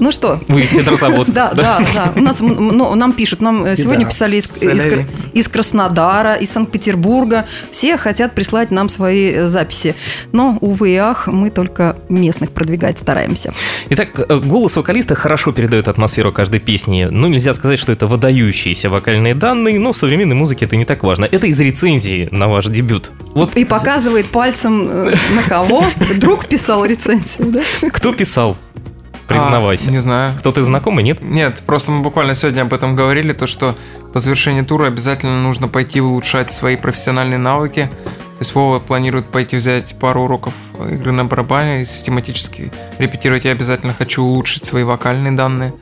Ну 0.00 0.12
что? 0.12 0.40
Вы 0.48 0.62
из 0.62 0.70
Петрозаводска. 0.70 1.30
Да, 1.40 1.52
да, 1.54 1.80
да. 1.94 2.12
У 2.16 2.20
нас, 2.20 2.40
ну, 2.40 2.94
нам 2.94 3.12
пишут, 3.12 3.40
нам 3.40 3.64
э, 3.64 3.76
сегодня 3.76 4.06
писали 4.06 4.36
из, 4.36 4.46
из, 4.62 4.86
из 5.32 5.48
Краснодара, 5.48 6.34
из 6.34 6.50
Санкт-Петербурга. 6.50 7.46
Все 7.70 7.96
хотят 7.96 8.34
прислать 8.34 8.70
нам 8.70 8.88
свои 8.88 9.30
э, 9.30 9.46
записи. 9.46 9.94
Но, 10.32 10.58
увы 10.60 10.90
и 10.90 10.96
ах, 10.96 11.28
мы 11.28 11.50
только 11.50 11.96
местных 12.08 12.50
продвигать 12.50 12.98
стараемся. 12.98 13.52
Итак, 13.90 14.18
э, 14.18 14.38
голос 14.38 14.76
вокалиста 14.76 15.14
хорошо 15.14 15.52
передает 15.52 15.88
атмосферу 15.88 16.32
каждой 16.32 16.60
песни. 16.60 17.06
Ну, 17.10 17.28
нельзя 17.28 17.54
сказать, 17.54 17.78
что 17.78 17.92
это 17.92 18.06
выдающиеся 18.06 18.88
вокальные 18.88 19.34
данные, 19.34 19.78
но 19.78 19.92
в 19.92 19.96
современной 19.96 20.36
музыке 20.36 20.64
это 20.64 20.76
не 20.76 20.84
так 20.84 21.02
важно. 21.04 21.26
Это 21.30 21.46
из 21.46 21.60
рецензии 21.60 22.28
на 22.32 22.48
ваш 22.48 22.66
дебют. 22.66 23.12
Вот 23.34 23.56
И 23.56 23.64
показывает 23.64 24.26
пальцем 24.26 24.86
на 24.86 25.42
кого. 25.48 25.84
Друг 26.16 26.46
писал 26.46 26.84
рецензию, 26.84 27.52
да? 27.52 27.60
кто 27.90 28.12
писал? 28.12 28.56
Признавайся. 29.34 29.90
А, 29.90 29.92
не 29.92 29.98
знаю. 29.98 30.32
Кто-то 30.38 30.62
знакомый, 30.62 31.04
нет? 31.04 31.22
Нет, 31.22 31.62
просто 31.66 31.90
мы 31.92 32.02
буквально 32.02 32.34
сегодня 32.34 32.62
об 32.62 32.74
этом 32.74 32.96
говорили, 32.96 33.32
то 33.32 33.46
что 33.46 33.74
по 34.12 34.20
завершении 34.20 34.62
тура 34.62 34.86
обязательно 34.86 35.40
нужно 35.40 35.68
пойти 35.68 36.00
улучшать 36.00 36.50
свои 36.50 36.76
профессиональные 36.76 37.38
навыки. 37.38 37.90
То 38.04 38.42
есть 38.42 38.54
Вова 38.54 38.78
планирует 38.78 39.26
пойти 39.26 39.56
взять 39.56 39.94
пару 39.98 40.22
уроков 40.22 40.54
игры 40.90 41.12
на 41.12 41.24
барабане 41.26 41.82
и 41.82 41.84
систематически 41.84 42.72
репетировать. 42.98 43.44
Я 43.44 43.52
обязательно 43.52 43.94
хочу 43.94 44.22
улучшить 44.22 44.64
свои 44.64 44.82
вокальные 44.82 45.32
данные. 45.32 45.74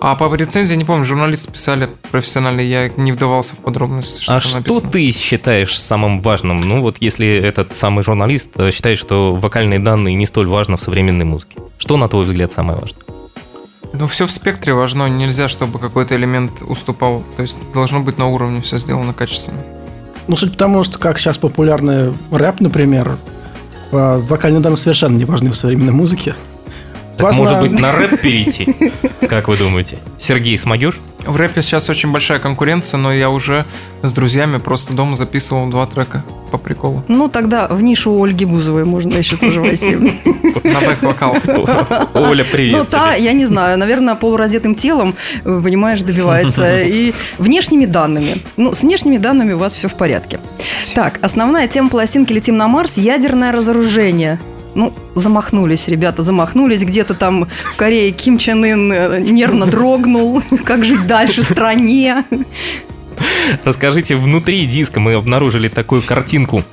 А 0.00 0.14
по 0.16 0.32
рецензии, 0.34 0.74
не 0.74 0.84
помню, 0.84 1.04
журналисты 1.04 1.50
писали 1.50 1.88
профессиональные, 2.10 2.68
я 2.68 2.88
не 2.88 3.12
вдавался 3.12 3.54
в 3.54 3.58
подробности, 3.58 4.22
что 4.22 4.36
а 4.36 4.40
там 4.40 4.48
что 4.48 4.58
написано. 4.58 4.90
ты 4.90 5.12
считаешь 5.12 5.80
самым 5.80 6.20
важным? 6.20 6.60
Ну 6.60 6.82
вот 6.82 6.98
если 7.00 7.26
этот 7.26 7.74
самый 7.74 8.02
журналист 8.02 8.50
э, 8.56 8.70
считает, 8.70 8.98
что 8.98 9.34
вокальные 9.34 9.78
данные 9.78 10.14
не 10.14 10.26
столь 10.26 10.48
важны 10.48 10.76
в 10.76 10.82
современной 10.82 11.24
музыке. 11.24 11.58
Что, 11.78 11.96
на 11.96 12.08
твой 12.08 12.24
взгляд, 12.24 12.50
самое 12.50 12.78
важное? 12.78 13.02
Ну, 13.92 14.08
все 14.08 14.26
в 14.26 14.32
спектре 14.32 14.74
важно. 14.74 15.06
Нельзя, 15.06 15.46
чтобы 15.46 15.78
какой-то 15.78 16.16
элемент 16.16 16.62
уступал. 16.62 17.22
То 17.36 17.42
есть 17.42 17.56
должно 17.72 18.00
быть 18.00 18.18
на 18.18 18.26
уровне 18.26 18.60
все 18.60 18.78
сделано 18.78 19.14
качественно. 19.14 19.60
Ну, 20.26 20.36
суть 20.36 20.52
потому, 20.52 20.82
что 20.82 20.98
как 20.98 21.18
сейчас 21.18 21.38
популярный 21.38 22.12
рэп, 22.32 22.60
например, 22.60 23.18
а, 23.92 24.18
вокальные 24.18 24.60
данные 24.60 24.78
совершенно 24.78 25.16
не 25.16 25.24
важны 25.24 25.50
в 25.50 25.56
современной 25.56 25.92
музыке. 25.92 26.34
Так 27.16 27.26
Важно- 27.28 27.42
может 27.42 27.60
быть 27.60 27.78
на 27.80 27.92
рэп 27.92 28.20
перейти? 28.20 28.74
Как 29.28 29.48
вы 29.48 29.56
думаете? 29.56 29.98
Сергей, 30.18 30.58
смогешь? 30.58 31.00
В 31.26 31.36
рэпе 31.36 31.62
сейчас 31.62 31.88
очень 31.88 32.12
большая 32.12 32.38
конкуренция, 32.38 32.98
но 32.98 33.12
я 33.12 33.30
уже 33.30 33.64
с 34.02 34.12
друзьями 34.12 34.58
просто 34.58 34.92
дома 34.92 35.16
записывал 35.16 35.68
два 35.68 35.86
трека 35.86 36.22
по 36.50 36.58
приколу. 36.58 37.02
Ну, 37.08 37.28
тогда 37.28 37.66
в 37.66 37.82
нишу 37.82 38.22
Ольги 38.22 38.44
Бузовой 38.44 38.84
можно 38.84 39.16
еще 39.16 39.36
тоже 39.36 39.60
войти. 39.60 39.96
На 39.96 40.80
бэк-вокал. 40.80 41.36
Оля, 42.14 42.44
привет 42.44 42.78
Ну, 42.78 42.84
та, 42.84 43.14
я 43.14 43.32
не 43.32 43.46
знаю, 43.46 43.78
наверное, 43.78 44.14
полураздетым 44.16 44.74
телом, 44.74 45.14
э, 45.44 45.60
понимаешь, 45.64 46.02
добивается. 46.02 46.82
И 46.86 47.14
внешними 47.38 47.86
данными. 47.86 48.42
Ну, 48.56 48.74
с 48.74 48.82
внешними 48.82 49.16
данными 49.16 49.54
у 49.54 49.58
вас 49.58 49.72
все 49.72 49.88
в 49.88 49.94
порядке. 49.94 50.40
Так, 50.94 51.18
основная 51.22 51.68
тема 51.68 51.88
пластинки 51.88 52.32
«Летим 52.32 52.56
на 52.56 52.68
Марс»– 52.68 52.96
ядерное 52.98 53.52
разоружение. 53.52 54.38
Ну, 54.74 54.92
замахнулись, 55.14 55.88
ребята, 55.88 56.22
замахнулись. 56.22 56.82
Где-то 56.82 57.14
там 57.14 57.46
в 57.72 57.76
Корее 57.76 58.10
Ким 58.10 58.38
Чен 58.38 58.64
Ын 58.64 58.92
э, 58.92 59.20
нервно 59.20 59.66
дрогнул. 59.66 60.42
Как 60.64 60.84
жить 60.84 61.06
дальше 61.06 61.42
стране? 61.42 62.24
Расскажите, 63.64 64.16
внутри 64.16 64.66
диска 64.66 65.00
мы 65.00 65.14
обнаружили 65.14 65.68
такую 65.68 66.02
картинку. 66.02 66.64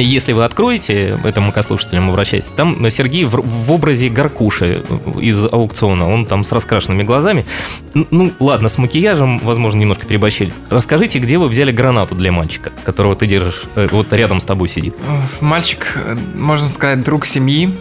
Если 0.00 0.32
вы 0.32 0.44
откроете, 0.44 1.18
это 1.24 1.40
мукослушателям 1.40 2.10
обращайтесь, 2.10 2.50
там 2.50 2.88
Сергей 2.90 3.24
в, 3.24 3.40
в 3.40 3.72
образе 3.72 4.08
Гаркуши 4.08 4.82
из 5.20 5.44
аукциона, 5.46 6.08
он 6.08 6.26
там 6.26 6.44
с 6.44 6.52
раскрашенными 6.52 7.02
глазами. 7.02 7.46
Ну, 7.94 8.32
ладно, 8.40 8.68
с 8.68 8.78
макияжем, 8.78 9.38
возможно, 9.38 9.78
немножко 9.80 10.06
переборщили. 10.06 10.52
Расскажите, 10.70 11.18
где 11.18 11.38
вы 11.38 11.48
взяли 11.48 11.72
гранату 11.72 12.14
для 12.14 12.32
мальчика, 12.32 12.72
которого 12.84 13.14
ты 13.14 13.26
держишь, 13.26 13.64
э, 13.74 13.88
вот 13.90 14.12
рядом 14.12 14.40
с 14.40 14.44
тобой 14.44 14.68
сидит? 14.68 14.94
Мальчик, 15.40 15.92
э, 15.96 16.16
можно 16.34 16.68
сказать, 16.68 17.02
друг 17.02 17.26
семьи. 17.26 17.74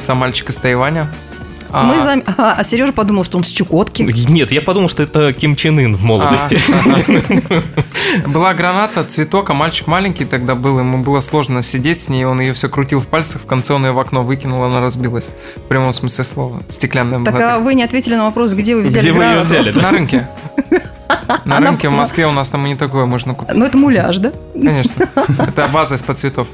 Сам 0.00 0.18
мальчик 0.18 0.50
из 0.50 0.56
Тайваня. 0.56 1.08
А, 1.72 1.84
Мы 1.84 1.94
зам- 2.02 2.22
а, 2.36 2.56
а 2.58 2.64
Сережа 2.64 2.92
подумал, 2.92 3.24
что 3.24 3.38
он 3.38 3.44
с 3.44 3.48
Чукотки. 3.48 4.02
Нет, 4.02 4.52
я 4.52 4.60
подумал, 4.60 4.88
что 4.90 5.02
это 5.02 5.32
Ким 5.32 5.56
Чен 5.56 5.78
Ын 5.78 5.96
в 5.96 6.02
молодости. 6.04 6.58
а, 8.24 8.28
Была 8.28 8.52
граната, 8.52 9.04
цветок, 9.04 9.48
а 9.50 9.54
мальчик 9.54 9.86
маленький 9.86 10.24
тогда 10.26 10.54
был, 10.54 10.78
ему 10.78 10.98
было 11.02 11.20
сложно 11.20 11.62
сидеть 11.62 11.98
с 11.98 12.08
ней, 12.08 12.24
он 12.24 12.40
ее 12.40 12.52
все 12.52 12.68
крутил 12.68 13.00
в 13.00 13.06
пальцах, 13.06 13.42
в 13.42 13.46
конце 13.46 13.72
он 13.72 13.86
ее 13.86 13.92
в 13.92 13.98
окно 13.98 14.22
выкинул, 14.22 14.62
она 14.62 14.80
разбилась. 14.80 15.30
В 15.56 15.60
прямом 15.68 15.92
смысле 15.92 16.24
слова. 16.24 16.62
Стеклянная 16.68 17.24
Так 17.24 17.40
а 17.40 17.58
вы 17.58 17.74
не 17.74 17.82
ответили 17.82 18.14
на 18.16 18.26
вопрос, 18.26 18.52
где 18.52 18.76
вы 18.76 18.82
взяли 18.82 19.00
Где 19.02 19.12
вы 19.12 19.24
ее 19.24 19.40
взяли, 19.40 19.70
да? 19.72 19.80
На 19.82 19.90
рынке. 19.90 20.28
На 21.44 21.58
рынке 21.60 21.88
в 21.88 21.92
Москве 21.92 22.26
у 22.26 22.32
нас 22.32 22.50
там 22.50 22.66
и 22.66 22.70
не 22.70 22.76
такое 22.76 23.06
можно 23.06 23.34
купить. 23.34 23.54
Ну, 23.54 23.64
это 23.64 23.78
муляж, 23.78 24.18
да? 24.18 24.32
Конечно. 24.52 25.08
Это 25.38 25.68
база 25.72 25.94
из-под 25.94 26.18
цветов. 26.18 26.48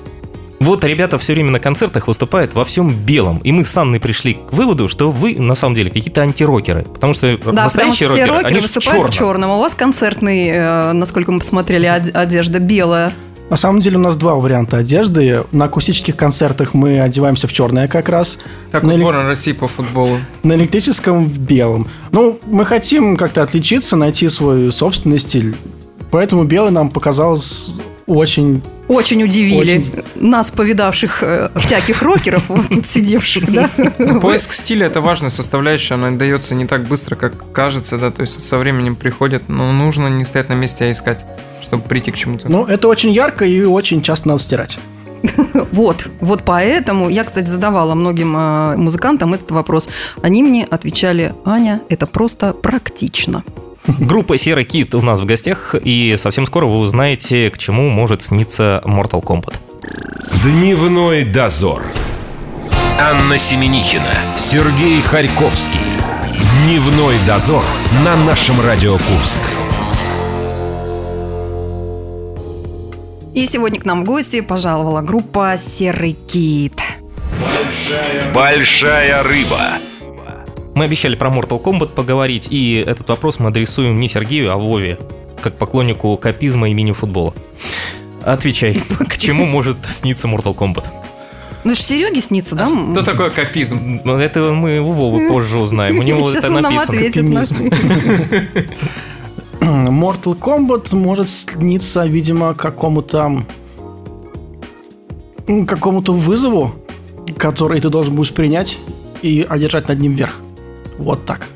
Вот 0.60 0.82
ребята 0.82 1.18
все 1.18 1.34
время 1.34 1.52
на 1.52 1.60
концертах 1.60 2.08
выступают 2.08 2.54
во 2.54 2.64
всем 2.64 2.92
белом. 2.92 3.38
И 3.38 3.52
мы 3.52 3.64
с 3.64 3.76
Анной 3.76 4.00
пришли 4.00 4.34
к 4.34 4.52
выводу, 4.52 4.88
что 4.88 5.10
вы 5.12 5.36
на 5.38 5.54
самом 5.54 5.76
деле 5.76 5.90
какие-то 5.90 6.22
антирокеры. 6.22 6.82
Потому 6.82 7.12
что 7.12 7.28
Да, 7.32 7.38
потому 7.38 7.54
настоящие 7.64 8.06
что 8.08 8.14
все 8.14 8.24
рокеры, 8.24 8.32
рокеры 8.34 8.50
они 8.50 8.58
в 8.58 8.62
выступают 8.62 9.10
в 9.10 9.12
черном. 9.14 9.32
черном. 9.32 9.50
У 9.52 9.58
вас 9.60 9.74
концертный, 9.74 10.48
э, 10.48 10.92
насколько 10.92 11.30
мы 11.30 11.38
посмотрели, 11.38 11.86
од- 11.86 12.14
одежда 12.14 12.58
белая. 12.58 13.12
На 13.50 13.56
самом 13.56 13.80
деле 13.80 13.96
у 13.96 14.00
нас 14.00 14.16
два 14.16 14.34
варианта 14.34 14.76
одежды. 14.78 15.44
На 15.52 15.66
акустических 15.66 16.16
концертах 16.16 16.74
мы 16.74 17.00
одеваемся 17.00 17.46
в 17.46 17.52
черное 17.52 17.86
как 17.88 18.08
раз. 18.08 18.38
Как 18.72 18.82
на, 18.82 18.88
у 18.90 18.92
эле- 18.92 19.00
сборной 19.00 19.24
России 19.24 19.52
по 19.52 19.68
футболу. 19.68 20.18
на 20.42 20.54
электрическом 20.54 21.26
в 21.28 21.38
белом. 21.38 21.86
Ну, 22.10 22.38
мы 22.46 22.64
хотим 22.66 23.16
как-то 23.16 23.42
отличиться, 23.42 23.96
найти 23.96 24.28
свой 24.28 24.70
собственный 24.72 25.18
стиль. 25.20 25.54
Поэтому 26.10 26.44
белый 26.44 26.72
нам 26.72 26.88
показалось 26.88 27.70
очень... 28.06 28.60
Очень 28.88 29.22
удивили 29.22 29.78
Очень. 29.78 30.04
нас, 30.14 30.50
повидавших 30.50 31.22
э, 31.22 31.50
всяких 31.56 32.02
рокеров, 32.02 32.44
вот 32.48 32.68
тут 32.68 32.86
сидевших, 32.86 33.52
да? 33.52 33.70
Ну, 33.98 34.20
Поиск 34.20 34.54
стиля 34.54 34.86
это 34.86 35.00
важная 35.00 35.30
составляющая, 35.30 35.94
она 35.94 36.10
дается 36.10 36.54
не 36.54 36.66
так 36.66 36.88
быстро, 36.88 37.14
как 37.14 37.52
кажется, 37.52 37.98
да, 37.98 38.10
то 38.10 38.22
есть 38.22 38.42
со 38.42 38.58
временем 38.58 38.96
приходит, 38.96 39.48
но 39.48 39.72
нужно 39.72 40.08
не 40.08 40.24
стоять 40.24 40.48
на 40.48 40.54
месте, 40.54 40.86
а 40.86 40.90
искать, 40.90 41.24
чтобы 41.60 41.82
прийти 41.82 42.10
к 42.10 42.16
чему-то. 42.16 42.50
Ну, 42.50 42.64
это 42.64 42.88
очень 42.88 43.12
ярко 43.12 43.44
и 43.44 43.62
очень 43.62 44.02
часто 44.02 44.28
надо 44.28 44.40
стирать. 44.40 44.78
Вот, 45.72 46.08
вот 46.20 46.42
поэтому 46.44 47.08
я, 47.08 47.24
кстати, 47.24 47.46
задавала 47.46 47.94
многим 47.94 48.36
э, 48.36 48.76
музыкантам 48.76 49.34
этот 49.34 49.50
вопрос. 49.50 49.88
Они 50.22 50.42
мне 50.42 50.64
отвечали, 50.64 51.34
Аня, 51.44 51.82
это 51.88 52.06
просто 52.06 52.52
практично. 52.52 53.44
Группа 53.88 54.36
Серый 54.36 54.64
Кит 54.64 54.94
у 54.94 55.00
нас 55.00 55.18
в 55.18 55.24
гостях, 55.24 55.74
и 55.74 56.16
совсем 56.18 56.44
скоро 56.44 56.66
вы 56.66 56.78
узнаете, 56.80 57.48
к 57.48 57.56
чему 57.56 57.88
может 57.88 58.20
сниться 58.20 58.82
Mortal 58.84 59.22
Kombat. 59.22 59.54
Дневной 60.42 61.24
дозор. 61.24 61.82
Анна 63.00 63.38
Семенихина, 63.38 64.36
Сергей 64.36 65.00
Харьковский. 65.00 65.80
Дневной 66.64 67.16
дозор 67.26 67.64
на 68.04 68.14
нашем 68.16 68.60
Радио 68.60 68.98
Курск. 68.98 69.40
И 73.32 73.46
сегодня 73.46 73.80
к 73.80 73.86
нам 73.86 74.02
в 74.02 74.04
гости 74.04 74.42
пожаловала 74.42 75.00
группа 75.00 75.56
«Серый 75.56 76.12
кит». 76.12 76.78
Большая 78.34 79.22
рыба. 79.22 79.78
Мы 80.78 80.84
обещали 80.84 81.16
про 81.16 81.28
Mortal 81.28 81.60
Kombat 81.60 81.88
поговорить, 81.88 82.46
и 82.50 82.84
этот 82.86 83.08
вопрос 83.08 83.40
мы 83.40 83.48
адресуем 83.48 83.98
не 83.98 84.06
Сергею, 84.06 84.52
а 84.52 84.56
Вове, 84.56 84.96
как 85.42 85.56
поклоннику 85.56 86.16
капизма 86.16 86.70
и 86.70 86.72
мини-футбола. 86.72 87.34
Отвечай, 88.22 88.80
к 89.08 89.18
чему 89.18 89.44
может 89.44 89.78
сниться 89.90 90.28
Mortal 90.28 90.54
Kombat? 90.54 90.84
Ну, 91.64 91.72
это 91.72 91.80
ж 91.80 91.84
Сереге 91.84 92.20
снится, 92.20 92.54
да? 92.54 92.68
Что 92.68 93.02
такое 93.02 93.30
капизм? 93.30 94.02
Ну, 94.04 94.18
Это 94.18 94.52
мы 94.52 94.78
у 94.78 94.92
Вовы 94.92 95.28
позже 95.28 95.58
узнаем, 95.58 95.98
у 95.98 96.02
него 96.02 96.30
это 96.30 96.48
написано. 96.48 97.00
Mortal 99.60 100.38
Kombat 100.38 100.94
может 100.94 101.28
сниться, 101.28 102.06
видимо, 102.06 102.54
какому-то 102.54 103.44
какому-то 105.66 106.12
вызову, 106.12 106.72
который 107.36 107.80
ты 107.80 107.88
должен 107.88 108.14
будешь 108.14 108.32
принять 108.32 108.78
и 109.22 109.44
одержать 109.48 109.88
над 109.88 109.98
ним 109.98 110.12
верх. 110.12 110.40
Вот 110.98 111.24
так. 111.26 111.46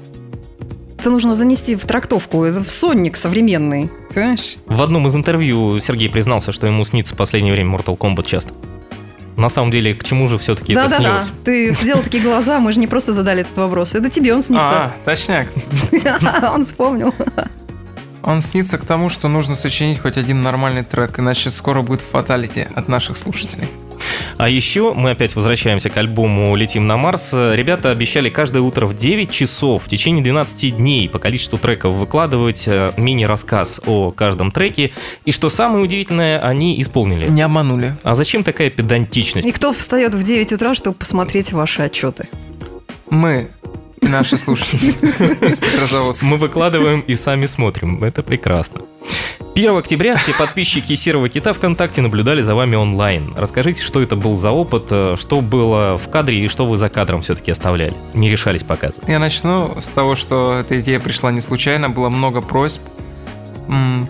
Это 0.99 1.11
нужно 1.11 1.33
занести 1.33 1.75
в 1.75 1.85
трактовку, 1.85 2.45
это 2.45 2.63
в 2.63 2.71
сонник 2.71 3.17
современный, 3.17 3.91
понимаешь? 4.15 4.57
В 4.67 4.81
одном 4.83 5.07
из 5.09 5.17
интервью 5.17 5.81
Сергей 5.81 6.09
признался, 6.09 6.53
что 6.53 6.67
ему 6.69 6.85
снится 6.85 7.15
в 7.15 7.19
последнее 7.19 7.53
время 7.53 7.77
Mortal 7.77 7.99
Kombat 7.99 8.25
часто. 8.25 8.55
На 9.37 9.49
самом 9.49 9.71
деле, 9.73 9.95
к 9.95 10.05
чему 10.05 10.29
же 10.29 10.39
все-таки 10.39 10.75
это 10.75 10.83
Да-да-да, 10.89 11.23
снилось? 11.25 11.33
ты 11.45 11.73
сделал 11.75 12.03
такие 12.05 12.23
глаза, 12.23 12.61
мы 12.61 12.73
же 12.73 12.79
не 12.79 12.87
просто 12.87 13.13
задали 13.13 13.41
этот 13.41 13.57
вопрос. 13.57 13.95
Это 13.95 14.11
тебе 14.11 14.33
он 14.33 14.41
А, 14.41 14.43
снится. 14.43 14.93
точняк. 15.05 15.49
Он 16.55 16.65
вспомнил. 16.65 17.13
Он 18.23 18.41
снится 18.41 18.79
к 18.79 18.85
тому, 18.85 19.09
что 19.09 19.27
нужно 19.27 19.57
сочинить 19.57 19.99
хоть 19.99 20.17
один 20.17 20.43
нормальный 20.43 20.85
трек, 20.85 21.19
иначе 21.19 21.51
скоро 21.51 21.83
будет 21.83 22.03
фаталити 22.03 22.69
от 22.77 22.87
наших 22.89 23.17
слушателей. 23.17 23.67
А 24.39 24.49
еще 24.49 24.95
мы 24.95 25.11
опять 25.11 25.37
возвращаемся 25.37 25.91
к 25.91 25.97
альбому 25.97 26.55
«Летим 26.57 26.87
на 26.87 26.97
Марс». 26.97 27.33
Ребята 27.33 27.91
обещали 27.91 28.29
каждое 28.29 28.61
утро 28.61 28.87
в 28.87 28.97
9 28.97 29.31
часов 29.31 29.85
в 29.85 29.89
течение 29.89 30.23
12 30.23 30.77
дней 30.77 31.09
по 31.09 31.19
количеству 31.19 31.59
треков 31.59 31.95
выкладывать 31.95 32.65
э, 32.67 32.93
мини-рассказ 32.97 33.81
о 33.87 34.13
каждом 34.13 34.51
треке. 34.51 34.93
И 35.25 35.33
что 35.33 35.49
самое 35.51 35.85
удивительное, 35.85 36.39
они 36.39 36.81
исполнили. 36.81 37.27
Не 37.29 37.43
обманули. 37.43 37.97
А 38.03 38.15
зачем 38.15 38.45
такая 38.45 38.71
педантичность? 38.71 39.47
И 39.47 39.53
кто 39.53 39.73
встает 39.73 40.15
в 40.15 40.23
9 40.23 40.53
утра, 40.53 40.75
чтобы 40.75 40.97
посмотреть 40.97 41.53
ваши 41.53 41.83
отчеты? 41.83 42.29
Мы 43.11 43.51
наши 44.01 44.37
слушатели 44.37 44.91
из 45.47 45.61
Петрозаводска. 45.61 46.27
Мы 46.27 46.37
выкладываем 46.37 47.01
и 47.01 47.15
сами 47.15 47.47
смотрим. 47.47 48.03
Это 48.05 48.23
прекрасно. 48.23 48.83
1 49.55 49.77
октября 49.77 50.17
все 50.17 50.33
подписчики 50.33 50.95
Серого 50.95 51.29
Кита 51.29 51.53
ВКонтакте 51.53 52.01
наблюдали 52.01 52.41
за 52.41 52.55
вами 52.55 52.75
онлайн. 52.75 53.35
Расскажите, 53.37 53.83
что 53.83 54.01
это 54.01 54.17
был 54.17 54.39
за 54.39 54.51
опыт, 54.51 54.87
э, 54.89 55.17
что 55.19 55.43
было 55.43 55.99
в 55.99 56.09
кадре 56.09 56.43
и 56.43 56.49
что 56.49 56.65
вы 56.65 56.79
за 56.79 56.89
кадром 56.89 57.21
все-таки 57.21 57.51
оставляли? 57.51 57.93
Не 58.15 58.31
решались 58.31 58.63
показывать. 58.63 59.07
Я 59.11 59.19
начну 59.19 59.79
с 59.79 59.89
того, 59.89 60.17
что 60.17 60.59
эта 60.59 60.81
идея 60.81 61.01
пришла 61.01 61.31
не 61.31 61.43
случайно, 61.43 61.91
было 61.91 62.09
много 62.09 62.41
просьб 62.41 62.81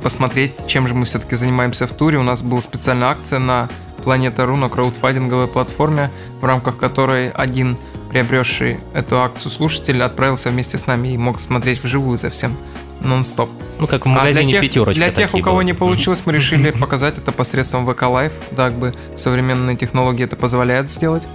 посмотреть, 0.01 0.53
чем 0.69 0.87
же 0.87 0.95
мы 0.95 1.05
все-таки 1.07 1.35
занимаемся 1.35 1.89
в 1.89 1.93
туре. 1.93 2.19
У 2.19 2.23
нас 2.23 2.45
была 2.45 2.61
специальная 2.61 3.09
акция 3.09 3.41
на 3.41 3.69
Планета.ру 4.05 4.57
на 4.57 4.69
краудфандинговой 4.69 5.49
платформе, 5.49 6.11
в 6.41 6.45
рамках 6.45 6.77
которой 6.77 7.31
один 7.31 7.77
приобретший 8.11 8.79
эту 8.95 9.21
акцию 9.21 9.51
слушатель 9.51 10.03
отправился 10.03 10.51
вместе 10.51 10.79
с 10.79 10.87
нами 10.87 11.09
и 11.09 11.17
мог 11.17 11.41
смотреть 11.41 11.83
вживую 11.83 12.17
за 12.17 12.31
всем 12.31 12.57
нон-стоп. 13.05 13.51
Ну, 13.79 13.87
как 13.87 14.07
в 14.07 14.09
А 14.09 14.13
магазине 14.13 14.53
для 14.53 14.61
тех, 14.61 14.71
«Пятерочка». 14.71 14.95
Для 14.95 15.11
тех, 15.11 15.35
у 15.35 15.41
кого 15.41 15.57
были. 15.57 15.67
не 15.67 15.75
получилось, 15.75 16.23
мы 16.25 16.33
решили 16.35 16.71
показать 16.71 17.19
это 17.19 17.33
посредством 17.33 17.89
VK 17.89 17.99
Live. 17.99 18.33
Как 18.57 18.75
бы 18.75 18.95
современные 19.17 19.77
технологии 19.77 20.25
это 20.25 20.37
позволяют 20.37 20.91
сделать. 20.91 21.27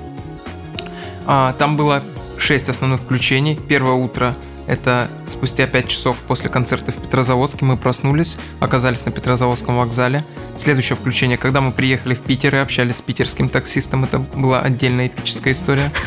А, 1.25 1.53
там 1.53 1.77
было 1.77 2.01
6 2.37 2.69
основных 2.69 3.01
включений. 3.01 3.59
Первое 3.67 3.93
утро 3.93 4.33
это 4.67 5.09
спустя 5.25 5.65
5 5.65 5.87
часов 5.87 6.17
после 6.27 6.49
концерта 6.49 6.91
в 6.91 6.95
Петрозаводске 6.95 7.63
мы 7.63 7.77
проснулись, 7.77 8.37
оказались 8.59 9.05
на 9.05 9.11
Петрозаводском 9.11 9.77
вокзале. 9.77 10.23
Следующее 10.57 10.97
включение, 10.97 11.37
когда 11.37 11.61
мы 11.61 11.71
приехали 11.71 12.13
в 12.13 12.21
Питер 12.21 12.55
и 12.55 12.57
общались 12.57 12.97
с 12.97 13.01
питерским 13.01 13.47
таксистом, 13.47 14.03
это 14.03 14.19
была 14.19 14.59
отдельная 14.59 15.07
эпическая 15.07 15.53
история. 15.53 15.91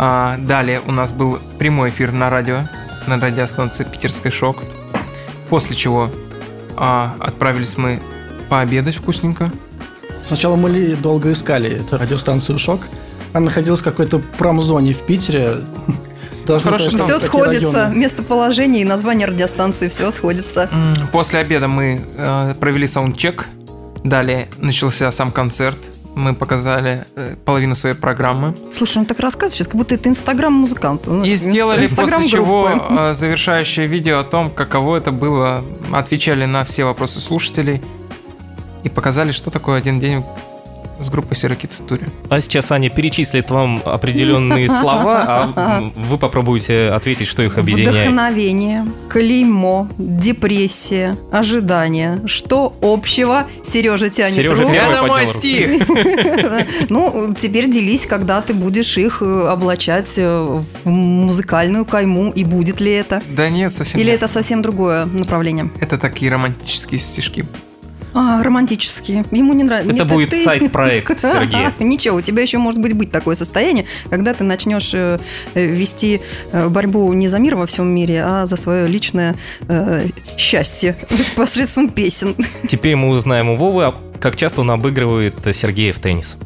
А, 0.00 0.36
далее 0.38 0.80
у 0.86 0.92
нас 0.92 1.12
был 1.12 1.40
прямой 1.58 1.88
эфир 1.88 2.12
на 2.12 2.30
радио, 2.30 2.68
на 3.08 3.18
радиостанции 3.18 3.82
«Питерский 3.82 4.30
шок». 4.30 4.62
После 5.48 5.76
чего 5.76 6.10
а, 6.76 7.16
отправились 7.20 7.76
мы 7.76 8.00
пообедать 8.48 8.96
вкусненько. 8.96 9.52
Сначала 10.24 10.56
мы 10.56 10.94
долго 10.96 11.32
искали 11.32 11.80
эту 11.80 11.96
радиостанцию 11.96 12.58
«Шок». 12.58 12.82
Она 13.32 13.46
находилась 13.46 13.80
в 13.80 13.84
какой-то 13.84 14.18
промзоне 14.18 14.94
в 14.94 15.02
Питере. 15.02 15.56
Должны 16.46 16.72
Хорошо, 16.72 16.90
сказать, 16.90 17.06
что 17.06 17.18
Все 17.18 17.26
сходится, 17.26 17.72
районы. 17.84 17.96
местоположение 17.96 18.82
и 18.82 18.84
название 18.84 19.26
радиостанции, 19.26 19.88
все 19.88 20.10
сходится. 20.10 20.70
После 21.12 21.40
обеда 21.40 21.68
мы 21.68 22.00
э, 22.16 22.54
провели 22.58 22.86
саундчек. 22.86 23.48
Далее 24.02 24.48
начался 24.56 25.10
сам 25.10 25.30
концерт. 25.30 25.78
Мы 26.14 26.34
показали 26.34 27.06
э, 27.14 27.36
половину 27.44 27.74
своей 27.74 27.94
программы. 27.94 28.56
Слушай, 28.74 28.98
он 28.98 29.06
так 29.06 29.20
рассказывает 29.20 29.54
сейчас, 29.54 29.66
как 29.68 29.76
будто 29.76 29.94
это 29.94 30.08
инстаграм-музыкант. 30.08 31.02
Ну, 31.06 31.24
И 31.24 31.36
сделали 31.36 31.86
после 31.86 32.28
чего 32.28 32.68
э, 32.68 33.12
завершающее 33.14 33.86
видео 33.86 34.18
о 34.18 34.24
том, 34.24 34.50
каково 34.50 34.96
это 34.96 35.12
было. 35.12 35.64
Отвечали 35.92 36.44
на 36.44 36.64
все 36.64 36.84
вопросы 36.84 37.20
слушателей. 37.20 37.82
И 38.84 38.88
показали, 38.88 39.32
что 39.32 39.50
такое 39.50 39.78
один 39.78 40.00
день 40.00 40.24
с 41.00 41.10
группой 41.10 41.34
Сирокит 41.34 41.70
туре. 41.86 42.08
А 42.28 42.40
сейчас 42.40 42.72
Аня 42.72 42.90
перечислит 42.90 43.50
вам 43.50 43.82
определенные 43.84 44.68
слова, 44.80 45.52
а 45.54 45.92
вы 45.94 46.18
попробуйте 46.18 46.88
ответить, 46.88 47.28
что 47.28 47.42
их 47.42 47.58
объединяет. 47.58 48.08
Вдохновение, 48.08 48.86
клеймо, 49.08 49.88
депрессия, 49.98 51.16
ожидание. 51.30 52.20
Что 52.26 52.76
общего? 52.82 53.46
Сережа 53.62 54.10
тянет 54.10 54.34
Сережа 54.34 54.62
руку. 54.62 54.74
Рядом 54.74 55.08
мой 55.08 55.26
стих! 55.26 55.86
Ну, 56.88 57.34
теперь 57.40 57.70
делись, 57.70 58.06
когда 58.06 58.40
ты 58.40 58.54
будешь 58.54 58.96
их 58.98 59.22
э, 59.22 59.48
облачать 59.48 60.14
э, 60.16 60.60
в 60.84 60.88
музыкальную 60.88 61.84
кайму, 61.84 62.30
и 62.30 62.44
будет 62.44 62.80
ли 62.80 62.92
это? 62.92 63.22
Да 63.30 63.48
нет, 63.48 63.72
совсем 63.72 64.00
Или 64.00 64.12
это 64.12 64.28
совсем 64.28 64.62
другое 64.62 65.06
направление? 65.06 65.70
Это 65.80 65.98
такие 65.98 66.30
романтические 66.30 66.98
стишки. 66.98 67.46
А, 68.20 68.42
романтические. 68.42 69.24
Ему 69.30 69.52
не 69.52 69.62
нравится. 69.62 69.92
Это 69.92 70.02
Нет, 70.02 70.12
будет 70.12 70.30
ты- 70.30 70.42
сайт-проект 70.42 71.20
Сергея. 71.20 71.72
Ничего, 71.78 72.16
у 72.16 72.20
тебя 72.20 72.42
еще 72.42 72.58
может 72.58 72.80
быть 72.80 72.92
быть 72.94 73.12
такое 73.12 73.36
состояние, 73.36 73.86
когда 74.10 74.34
ты 74.34 74.42
начнешь 74.42 74.90
э, 74.92 75.20
э, 75.54 75.66
вести 75.66 76.20
э, 76.50 76.68
борьбу 76.68 77.12
не 77.12 77.28
за 77.28 77.38
мир 77.38 77.54
во 77.54 77.66
всем 77.66 77.86
мире, 77.86 78.24
а 78.24 78.46
за 78.46 78.56
свое 78.56 78.88
личное 78.88 79.36
э, 79.68 80.08
счастье 80.36 80.96
посредством 81.36 81.90
песен. 81.90 82.34
Теперь 82.66 82.96
мы 82.96 83.10
узнаем 83.10 83.50
у 83.50 83.56
Вовы, 83.56 83.84
а 83.84 83.94
как 84.18 84.34
часто 84.34 84.62
он 84.62 84.72
обыгрывает 84.72 85.34
Сергея 85.52 85.92
в 85.92 86.00
теннис. 86.00 86.36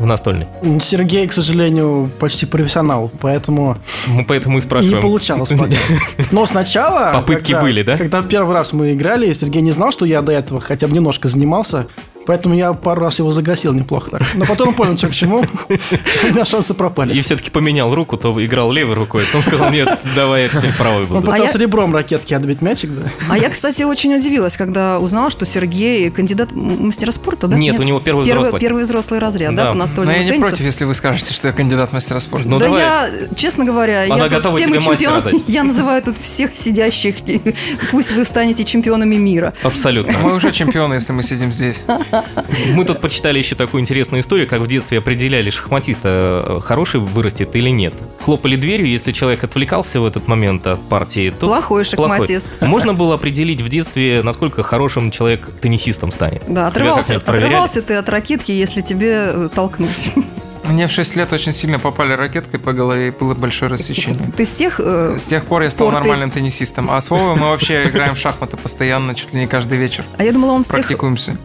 В 0.00 0.06
настольный. 0.06 0.46
Сергей, 0.80 1.26
к 1.28 1.32
сожалению, 1.34 2.10
почти 2.18 2.46
профессионал, 2.46 3.10
поэтому 3.20 3.76
Мы 4.08 4.24
поэтому 4.24 4.56
и 4.56 4.60
спрашиваем. 4.62 4.96
не 4.96 5.02
получалось 5.02 5.50
пока. 5.50 5.76
Но 6.30 6.46
сначала... 6.46 7.12
Попытки 7.12 7.52
когда- 7.52 7.60
были, 7.62 7.82
да? 7.82 7.98
Когда 7.98 8.22
в 8.22 8.26
первый 8.26 8.54
раз 8.54 8.72
мы 8.72 8.94
играли, 8.94 9.30
Сергей 9.34 9.60
не 9.60 9.72
знал, 9.72 9.92
что 9.92 10.06
я 10.06 10.22
до 10.22 10.32
этого 10.32 10.58
хотя 10.58 10.86
бы 10.86 10.94
немножко 10.94 11.28
занимался, 11.28 11.86
поэтому 12.30 12.54
я 12.54 12.72
пару 12.74 13.00
раз 13.00 13.18
его 13.18 13.32
загасил 13.32 13.72
неплохо 13.72 14.12
так. 14.12 14.22
Но 14.34 14.44
потом 14.44 14.72
понял, 14.72 14.96
что 14.96 15.08
к 15.08 15.12
чему. 15.12 15.40
У 15.68 16.26
меня 16.28 16.44
шансы 16.44 16.74
пропали. 16.74 17.12
И 17.12 17.20
все-таки 17.22 17.50
поменял 17.50 17.92
руку, 17.92 18.16
то 18.16 18.32
играл 18.44 18.70
левой 18.70 18.94
рукой, 18.94 19.24
потом 19.26 19.42
сказал, 19.42 19.70
нет, 19.72 19.98
давай 20.14 20.42
я 20.44 20.48
теперь 20.48 20.72
правой 20.72 21.02
Он 21.02 21.08
буду. 21.08 21.22
пытался 21.22 21.58
я- 21.58 21.62
ребром 21.62 21.92
ракетки 21.92 22.32
отбить 22.32 22.62
мячик, 22.62 22.90
да? 22.90 23.10
А 23.28 23.36
я, 23.36 23.48
кстати, 23.50 23.82
очень 23.82 24.14
удивилась, 24.14 24.56
когда 24.56 25.00
узнала, 25.00 25.28
что 25.32 25.44
Сергей 25.44 26.08
кандидат 26.10 26.52
мастера 26.52 27.10
спорта, 27.10 27.48
да? 27.48 27.56
Нет, 27.56 27.80
у 27.80 27.82
него 27.82 27.98
первый 27.98 28.24
первый, 28.24 28.42
взрослый. 28.42 28.60
Первый 28.60 28.84
взрослый 28.84 29.18
разряд, 29.18 29.56
да, 29.56 29.64
Да. 29.64 29.68
по 29.70 29.74
Но 29.74 29.80
настольному 29.86 30.16
я 30.16 30.22
не 30.22 30.30
теннису. 30.30 30.48
против, 30.50 30.64
если 30.64 30.84
вы 30.84 30.94
скажете, 30.94 31.34
что 31.34 31.48
я 31.48 31.52
кандидат 31.52 31.90
в 31.90 31.92
мастера 31.94 32.20
спорта. 32.20 32.48
Ну, 32.48 32.60
да 32.60 32.66
давай. 32.66 32.80
я, 32.80 33.10
честно 33.34 33.64
говоря, 33.64 34.04
Она 34.04 34.16
я 34.16 34.22
тут 34.24 34.32
готова 34.38 34.56
всем 34.60 34.80
чемпион, 34.80 35.42
я 35.48 35.64
называю 35.64 36.00
тут 36.00 36.16
всех 36.16 36.54
сидящих, 36.54 37.16
пусть 37.90 38.12
вы 38.12 38.24
станете 38.24 38.64
чемпионами 38.64 39.16
мира. 39.16 39.52
Абсолютно. 39.64 40.16
Мы 40.18 40.34
уже 40.36 40.52
чемпионы, 40.52 40.94
если 40.94 41.12
мы 41.12 41.24
сидим 41.24 41.52
здесь. 41.52 41.84
Мы 42.74 42.84
тут 42.84 43.00
почитали 43.00 43.38
еще 43.38 43.54
такую 43.54 43.80
интересную 43.80 44.20
историю, 44.20 44.48
как 44.48 44.60
в 44.60 44.66
детстве 44.66 44.98
определяли 44.98 45.50
шахматиста, 45.50 46.44
э, 46.46 46.60
хороший 46.62 47.00
вырастет 47.00 47.54
или 47.56 47.70
нет. 47.70 47.94
Хлопали 48.24 48.56
дверью, 48.56 48.88
если 48.88 49.12
человек 49.12 49.44
отвлекался 49.44 50.00
в 50.00 50.06
этот 50.06 50.28
момент 50.28 50.66
от 50.66 50.80
партии, 50.88 51.30
то 51.30 51.46
Плохой 51.46 51.84
шахматист. 51.84 52.48
Можно 52.60 52.94
было 52.94 53.14
определить 53.14 53.60
в 53.60 53.68
детстве, 53.68 54.22
насколько 54.22 54.62
хорошим 54.62 55.10
человек 55.10 55.48
теннисистом 55.60 56.10
станет. 56.10 56.42
Да, 56.48 56.66
отрывался, 56.68 57.16
отрывался 57.16 57.82
ты 57.82 57.94
от 57.94 58.08
ракетки, 58.08 58.52
если 58.52 58.80
тебе 58.80 59.32
э, 59.32 59.48
толкнуть. 59.54 60.12
Мне 60.70 60.86
в 60.86 60.90
6 60.92 61.16
лет 61.16 61.32
очень 61.32 61.52
сильно 61.52 61.78
попали 61.78 62.12
ракеткой 62.12 62.60
по 62.60 62.72
голове, 62.72 63.08
и 63.08 63.10
было 63.10 63.34
большое 63.34 63.70
рассечение. 63.70 64.30
Ты 64.36 64.46
с 64.46 64.52
тех... 64.52 64.80
э, 64.82 65.16
С 65.18 65.26
тех 65.26 65.44
пор 65.44 65.62
я 65.62 65.70
стал 65.70 65.90
нормальным 65.90 66.30
теннисистом. 66.30 66.90
А 66.90 67.00
с 67.00 67.10
Вовой 67.10 67.34
мы 67.36 67.48
вообще 67.50 67.84
играем 67.84 68.14
в 68.14 68.18
шахматы 68.18 68.56
постоянно, 68.56 69.14
чуть 69.14 69.32
ли 69.34 69.40
не 69.40 69.46
каждый 69.46 69.78
вечер. 69.78 70.04
А 70.18 70.24
я 70.24 70.32
думала, 70.32 70.52
он 70.52 70.64
с 70.64 70.68
тех 70.68 70.88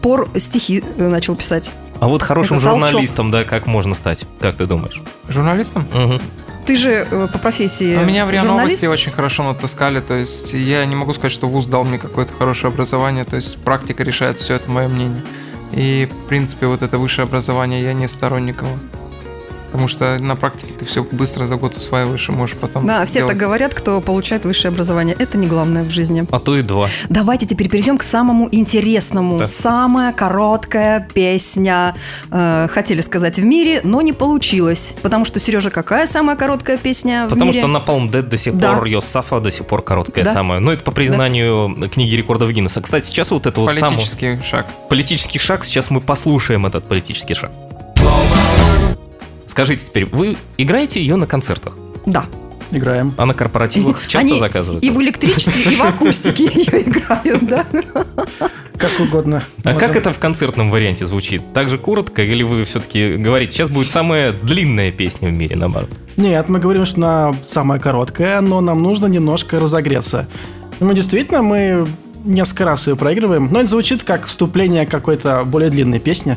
пор 0.00 0.28
стихи 0.36 0.82
э, 0.96 1.08
начал 1.08 1.34
писать. 1.36 1.70
А 1.98 2.08
вот 2.08 2.22
хорошим 2.22 2.58
Это 2.58 2.66
толчок. 2.66 2.88
журналистом, 2.88 3.30
да, 3.30 3.44
как 3.44 3.66
можно 3.66 3.94
стать? 3.94 4.24
Как 4.40 4.56
ты 4.56 4.66
думаешь? 4.66 5.02
Журналистом? 5.28 5.86
Мгм. 5.94 6.20
Ты 6.66 6.76
же 6.76 7.06
э, 7.10 7.28
по 7.32 7.38
профессии 7.38 7.96
Ну, 7.96 8.04
Меня 8.04 8.26
в 8.26 8.30
РИА 8.30 8.40
журналист? 8.42 8.82
Новости 8.82 8.86
очень 8.86 9.12
хорошо 9.12 9.44
натаскали, 9.44 10.00
то 10.00 10.14
есть 10.14 10.52
я 10.52 10.84
не 10.84 10.94
могу 10.96 11.12
сказать, 11.12 11.32
что 11.32 11.46
вуз 11.48 11.66
дал 11.66 11.84
мне 11.84 11.98
какое-то 11.98 12.32
хорошее 12.32 12.72
образование, 12.72 13.24
то 13.24 13.36
есть 13.36 13.62
практика 13.62 14.02
решает 14.02 14.38
все, 14.38 14.54
это 14.54 14.70
мое 14.70 14.88
мнение. 14.88 15.22
И, 15.72 16.08
в 16.10 16.28
принципе, 16.28 16.66
вот 16.66 16.82
это 16.82 16.98
высшее 16.98 17.24
образование 17.26 17.82
я 17.82 17.92
не 17.92 18.06
сторонник 18.08 18.62
его. 18.62 18.76
Потому 19.76 19.88
что 19.88 20.18
на 20.18 20.36
практике 20.36 20.72
ты 20.78 20.86
все 20.86 21.02
быстро 21.04 21.44
за 21.44 21.56
год 21.56 21.76
усваиваешь 21.76 22.26
и 22.30 22.32
можешь 22.32 22.56
потом 22.56 22.86
Да, 22.86 23.04
все 23.04 23.18
делать. 23.18 23.32
так 23.32 23.38
говорят, 23.40 23.74
кто 23.74 24.00
получает 24.00 24.46
высшее 24.46 24.70
образование. 24.72 25.14
Это 25.18 25.36
не 25.36 25.46
главное 25.46 25.82
в 25.82 25.90
жизни. 25.90 26.24
А 26.30 26.40
то 26.40 26.56
и 26.56 26.62
два. 26.62 26.88
Давайте 27.10 27.44
теперь 27.44 27.68
перейдем 27.68 27.98
к 27.98 28.02
самому 28.02 28.48
интересному. 28.50 29.36
Да. 29.36 29.46
Самая 29.46 30.14
короткая 30.14 31.06
песня. 31.12 31.94
э, 32.30 32.68
хотели 32.70 33.02
сказать 33.02 33.36
в 33.38 33.44
мире, 33.44 33.80
но 33.84 34.00
не 34.00 34.14
получилось. 34.14 34.94
Потому 35.02 35.26
что, 35.26 35.38
Сережа, 35.40 35.68
какая 35.70 36.06
самая 36.06 36.36
короткая 36.36 36.78
песня 36.78 37.26
в 37.26 37.28
Потому 37.28 37.50
мире? 37.50 37.60
что 37.60 37.68
на 37.68 37.78
Palm 37.78 38.10
Dead 38.10 38.22
до 38.22 38.36
сих 38.38 38.56
Да. 38.56 38.72
пор 38.74 38.84
ее 38.86 39.02
Сафа 39.02 39.40
до 39.40 39.50
сих 39.50 39.66
пор 39.66 39.82
короткая 39.82 40.24
Да. 40.24 40.32
самая. 40.32 40.60
Ну, 40.60 40.70
это 40.72 40.82
по 40.84 40.90
признанию 40.92 41.76
книги 41.92 42.14
рекордов 42.14 42.50
Гиннесса. 42.50 42.80
Кстати, 42.80 43.06
сейчас 43.06 43.30
вот 43.30 43.46
это 43.46 43.60
вот 43.60 43.74
самый 43.74 43.90
Политический 43.96 44.38
шаг. 44.42 44.66
политический 44.88 45.38
шаг, 45.38 45.64
сейчас 45.66 45.90
мы 45.90 46.00
послушаем 46.00 46.64
этот 46.64 46.88
политический 46.88 47.34
шаг. 47.34 47.50
Скажите 49.56 49.86
теперь, 49.86 50.04
вы 50.04 50.36
играете 50.58 51.00
ее 51.00 51.16
на 51.16 51.26
концертах? 51.26 51.78
Да. 52.04 52.26
А 52.70 52.76
Играем. 52.76 53.14
на 53.16 53.32
корпоративах 53.32 54.06
часто 54.06 54.28
Они 54.28 54.38
заказывают? 54.38 54.84
И 54.84 54.90
в 54.90 55.00
электричестве, 55.00 55.72
и 55.72 55.76
в 55.76 55.82
акустике 55.82 56.44
ее 56.54 56.82
играют, 56.82 57.46
да? 57.46 57.64
Как 58.76 58.90
угодно. 59.00 59.42
А 59.64 59.72
Можем. 59.72 59.80
как 59.80 59.96
это 59.96 60.12
в 60.12 60.18
концертном 60.18 60.70
варианте 60.70 61.06
звучит? 61.06 61.40
Так 61.54 61.70
же 61.70 61.78
коротко, 61.78 62.22
или 62.22 62.42
вы 62.42 62.66
все-таки 62.66 63.16
говорите, 63.16 63.52
сейчас 63.52 63.70
будет 63.70 63.88
самая 63.88 64.34
длинная 64.34 64.92
песня 64.92 65.30
в 65.30 65.32
мире, 65.32 65.56
наоборот? 65.56 65.88
Нет, 66.18 66.50
мы 66.50 66.58
говорим, 66.58 66.84
что 66.84 66.96
она 66.98 67.34
самая 67.46 67.80
короткая, 67.80 68.42
но 68.42 68.60
нам 68.60 68.82
нужно 68.82 69.06
немножко 69.06 69.58
разогреться. 69.58 70.28
Мы 70.80 70.94
действительно, 70.94 71.40
мы 71.40 71.86
несколько 72.24 72.66
раз 72.66 72.88
ее 72.88 72.96
проигрываем, 72.96 73.48
но 73.50 73.60
это 73.60 73.70
звучит 73.70 74.02
как 74.04 74.26
вступление 74.26 74.84
какой-то 74.84 75.44
более 75.46 75.70
длинной 75.70 75.98
песни. 75.98 76.36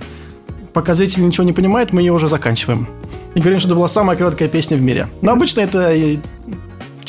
Пока 0.74 0.94
зритель 0.94 1.26
ничего 1.26 1.44
не 1.44 1.54
понимает, 1.54 1.94
мы 1.94 2.02
ее 2.02 2.14
уже 2.14 2.28
заканчиваем. 2.28 2.88
И 3.36 3.40
говорим, 3.40 3.60
что 3.60 3.68
это 3.70 3.76
была 3.76 3.88
самая 3.88 4.18
короткая 4.18 4.50
песня 4.50 4.78
в 4.78 4.82
мире. 4.82 5.08
Но 5.22 5.32
обычно 5.32 5.62
это 5.62 5.92
и 5.94 6.20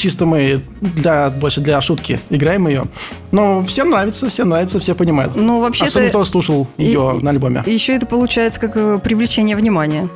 чисто 0.01 0.25
мы 0.25 0.63
для, 0.81 1.31
больше 1.31 1.61
для 1.61 1.81
шутки 1.81 2.21
играем 2.31 2.67
ее. 2.69 2.85
Но 3.33 3.63
всем 3.65 3.91
нравится, 3.91 4.29
всем 4.29 4.49
нравится, 4.49 4.81
все 4.81 4.95
понимают. 4.95 5.37
Ну, 5.37 5.61
вообще-то... 5.61 5.89
Особенно 5.89 6.09
кто 6.09 6.25
слушал 6.25 6.67
ее 6.79 7.17
И- 7.19 7.23
на 7.23 7.31
альбоме. 7.31 7.63
Еще 7.67 7.95
это 7.95 8.07
получается 8.07 8.61
как 8.61 8.77
э, 8.77 8.99
привлечение 9.03 9.57
внимания. 9.57 10.09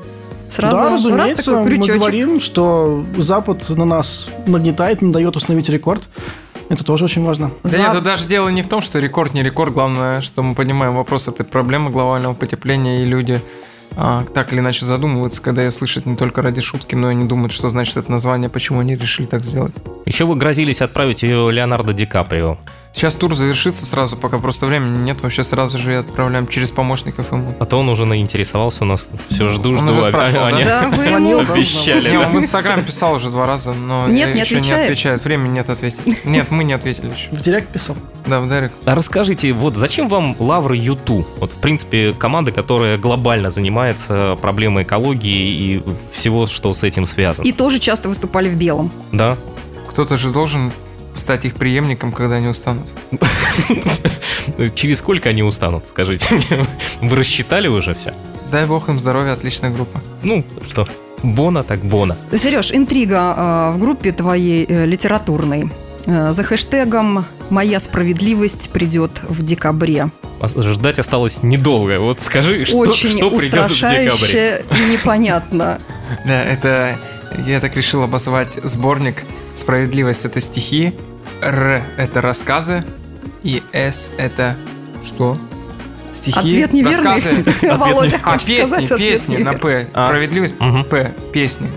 Сразу 0.49 0.77
да, 0.77 0.85
раз 0.91 1.05
разумеется, 1.05 1.53
такой 1.53 1.79
мы 1.79 1.87
говорим, 1.87 2.41
что 2.41 3.05
Запад 3.19 3.69
на 3.71 3.85
нас 3.85 4.29
нагнетает, 4.47 5.03
не 5.03 5.13
дает 5.13 5.37
установить 5.37 5.69
рекорд. 5.69 6.09
Это 6.69 6.85
тоже 6.85 7.05
очень 7.05 7.23
важно. 7.25 7.51
Да 7.63 7.69
За- 7.69 7.79
нет, 7.79 7.93
тут 7.93 8.03
даже 8.03 8.27
дело 8.27 8.49
не 8.49 8.63
в 8.63 8.69
том, 8.69 8.81
что 8.81 8.99
рекорд, 8.99 9.35
не 9.35 9.43
рекорд. 9.43 9.73
Главное, 9.75 10.21
что 10.21 10.43
мы 10.43 10.55
понимаем 10.55 10.97
вопрос 10.97 11.29
этой 11.29 11.45
проблемы 11.45 11.91
глобального 11.91 12.35
потепления, 12.35 13.03
и 13.03 13.07
люди 13.07 13.41
а, 13.97 14.25
так 14.35 14.53
или 14.53 14.61
иначе 14.61 14.85
задумываются, 14.85 15.41
когда 15.41 15.63
я 15.63 15.71
слышат 15.71 16.07
не 16.07 16.17
только 16.17 16.43
ради 16.43 16.61
шутки, 16.61 16.95
но 16.95 17.11
и 17.11 17.15
не 17.15 17.27
думают, 17.27 17.53
что 17.53 17.69
значит 17.69 17.97
это 17.97 18.11
название, 18.11 18.49
почему 18.49 18.81
они 18.81 18.97
решили 18.97 19.27
так 19.27 19.45
сделать. 19.45 19.75
Еще 20.05 20.25
вы 20.25 20.37
грозились 20.37 20.81
отправить 20.83 21.23
ее 21.23 21.51
Леонардо 21.53 21.93
Ди 21.93 22.07
Каприо. 22.07 22.59
Сейчас 22.95 23.17
тур 23.17 23.35
завершится 23.35 23.85
сразу, 23.85 24.17
пока 24.17 24.39
просто 24.39 24.67
времени 24.67 24.97
нет, 24.99 25.21
вообще 25.21 25.43
сразу 25.43 25.79
же 25.79 25.99
отправляем 25.99 26.47
через 26.47 26.71
помощников 26.71 27.33
ему. 27.33 27.53
А 27.59 27.65
то 27.65 27.79
он 27.81 27.89
уже 27.89 28.05
наинтересовался 28.07 28.85
у 28.85 28.87
нас. 28.87 29.09
Все 29.29 29.49
жду, 29.49 29.71
Он 29.71 29.79
жду. 29.79 29.91
уже 29.91 30.01
а- 30.01 30.09
спрашивал, 30.11 30.45
а- 30.45 30.51
да? 30.51 30.57
они 30.57 30.65
Да, 30.65 30.89
вы 30.89 31.05
ему- 31.05 31.45
да? 31.45 31.53
Обещали, 31.55 32.11
Не, 32.11 32.19
он 32.19 32.33
в 32.33 32.39
Инстаграм 32.39 32.85
писал 32.85 33.15
уже 33.15 33.31
два 33.31 33.47
раза, 33.47 33.73
но 33.73 34.07
Нет, 34.07 34.33
не 34.35 34.41
еще 34.43 34.55
не 34.55 34.61
отвечает. 34.61 34.85
отвечает. 34.85 35.25
Времени 35.25 35.55
нет 35.55 35.71
ответить. 35.71 36.25
Нет, 36.25 36.53
мы 36.53 36.63
не 36.63 36.73
ответили 36.73 37.07
еще. 37.13 37.31
В 37.33 37.41
директ 37.41 37.73
писал. 37.73 37.97
Да, 38.27 38.41
в 38.41 38.49
Директ. 38.49 38.73
А 38.87 38.95
расскажите, 38.95 39.53
вот 39.53 39.77
зачем 39.77 40.09
вам 40.09 40.35
лавры 40.39 40.77
Юту? 40.77 41.27
Вот, 41.41 41.51
в 41.51 41.57
принципе, 41.57 42.15
команда, 42.15 42.53
которая 42.53 42.97
глобально 42.97 43.51
занимается 43.51 44.39
проблемой 44.41 44.85
экологии 44.85 45.77
и 45.77 45.83
всего, 46.13 46.47
что 46.47 46.73
с 46.73 46.85
этим 46.85 47.05
связано. 47.07 47.45
И 47.45 47.53
тоже 47.53 47.81
часто 47.81 48.09
выступали 48.09 48.49
в 48.49 48.55
белом. 48.55 48.91
Да? 49.13 49.37
Кто-то 49.91 50.17
же 50.17 50.31
должен 50.31 50.73
стать 51.15 51.45
их 51.45 51.55
преемником, 51.55 52.13
когда 52.13 52.37
они 52.37 52.49
устанут. 52.49 52.89
Через 54.75 54.99
сколько 54.99 55.29
они 55.29 55.43
устанут, 55.43 55.87
скажите 55.87 56.35
мне? 56.35 56.67
Вы 57.01 57.17
рассчитали 57.17 57.69
уже 57.69 57.95
все? 57.95 58.15
Дай 58.51 58.67
бог 58.67 58.89
им 58.89 58.99
здоровья, 58.99 59.33
отличная 59.33 59.71
группа. 59.71 60.01
Ну, 60.23 60.45
что, 60.67 60.87
Бона 61.23 61.63
так 61.63 61.81
Бона. 61.81 62.17
Сереж, 62.37 62.73
интрига 62.73 63.35
э, 63.37 63.71
в 63.73 63.79
группе 63.79 64.13
твоей 64.13 64.67
э, 64.69 64.87
литературной. 64.87 65.71
Э, 66.07 66.33
за 66.33 66.43
хэштегом 66.45 67.25
«Моя 67.51 67.81
справедливость 67.81 68.71
придет 68.71 69.23
в 69.29 69.45
декабре». 69.45 70.11
А 70.41 70.49
Ждать 70.49 70.99
осталось 70.99 71.43
недолго. 71.43 71.99
Вот 72.01 72.21
скажи, 72.21 72.65
что, 72.65 72.79
Очень 72.79 73.11
что 73.11 73.31
придет 73.31 73.71
в 73.71 73.75
декабре? 73.75 74.11
устрашающе 74.11 74.65
и 74.71 74.93
непонятно. 74.93 75.79
Да, 76.27 76.43
это 76.45 76.99
я 77.47 77.61
так 77.61 77.77
решил 77.77 78.03
обозвать 78.03 78.53
сборник 78.63 79.23
«Справедливость»— 79.55 80.25
это 80.27 80.41
стихи, 80.41 80.95
«Р»— 81.41 81.83
это 81.97 82.21
рассказы, 82.21 82.85
и 83.43 83.63
«С»— 83.73 84.13
это 84.19 84.57
что? 85.05 85.37
Стихи, 86.13 86.39
Ответ 86.39 86.73
неверный. 86.73 86.97
рассказы. 86.97 87.45
Володя 87.63 88.21
А, 88.23 88.33
хочет 88.33 88.47
песни, 88.47 88.65
сказать, 88.65 88.91
ответ 88.93 88.99
песни 88.99 89.37
на. 89.39 89.53
«П». 89.55 89.89
А. 89.93 90.07
Справедливость. 90.09 90.55
«П», 90.89 91.13
песни. 91.33 91.69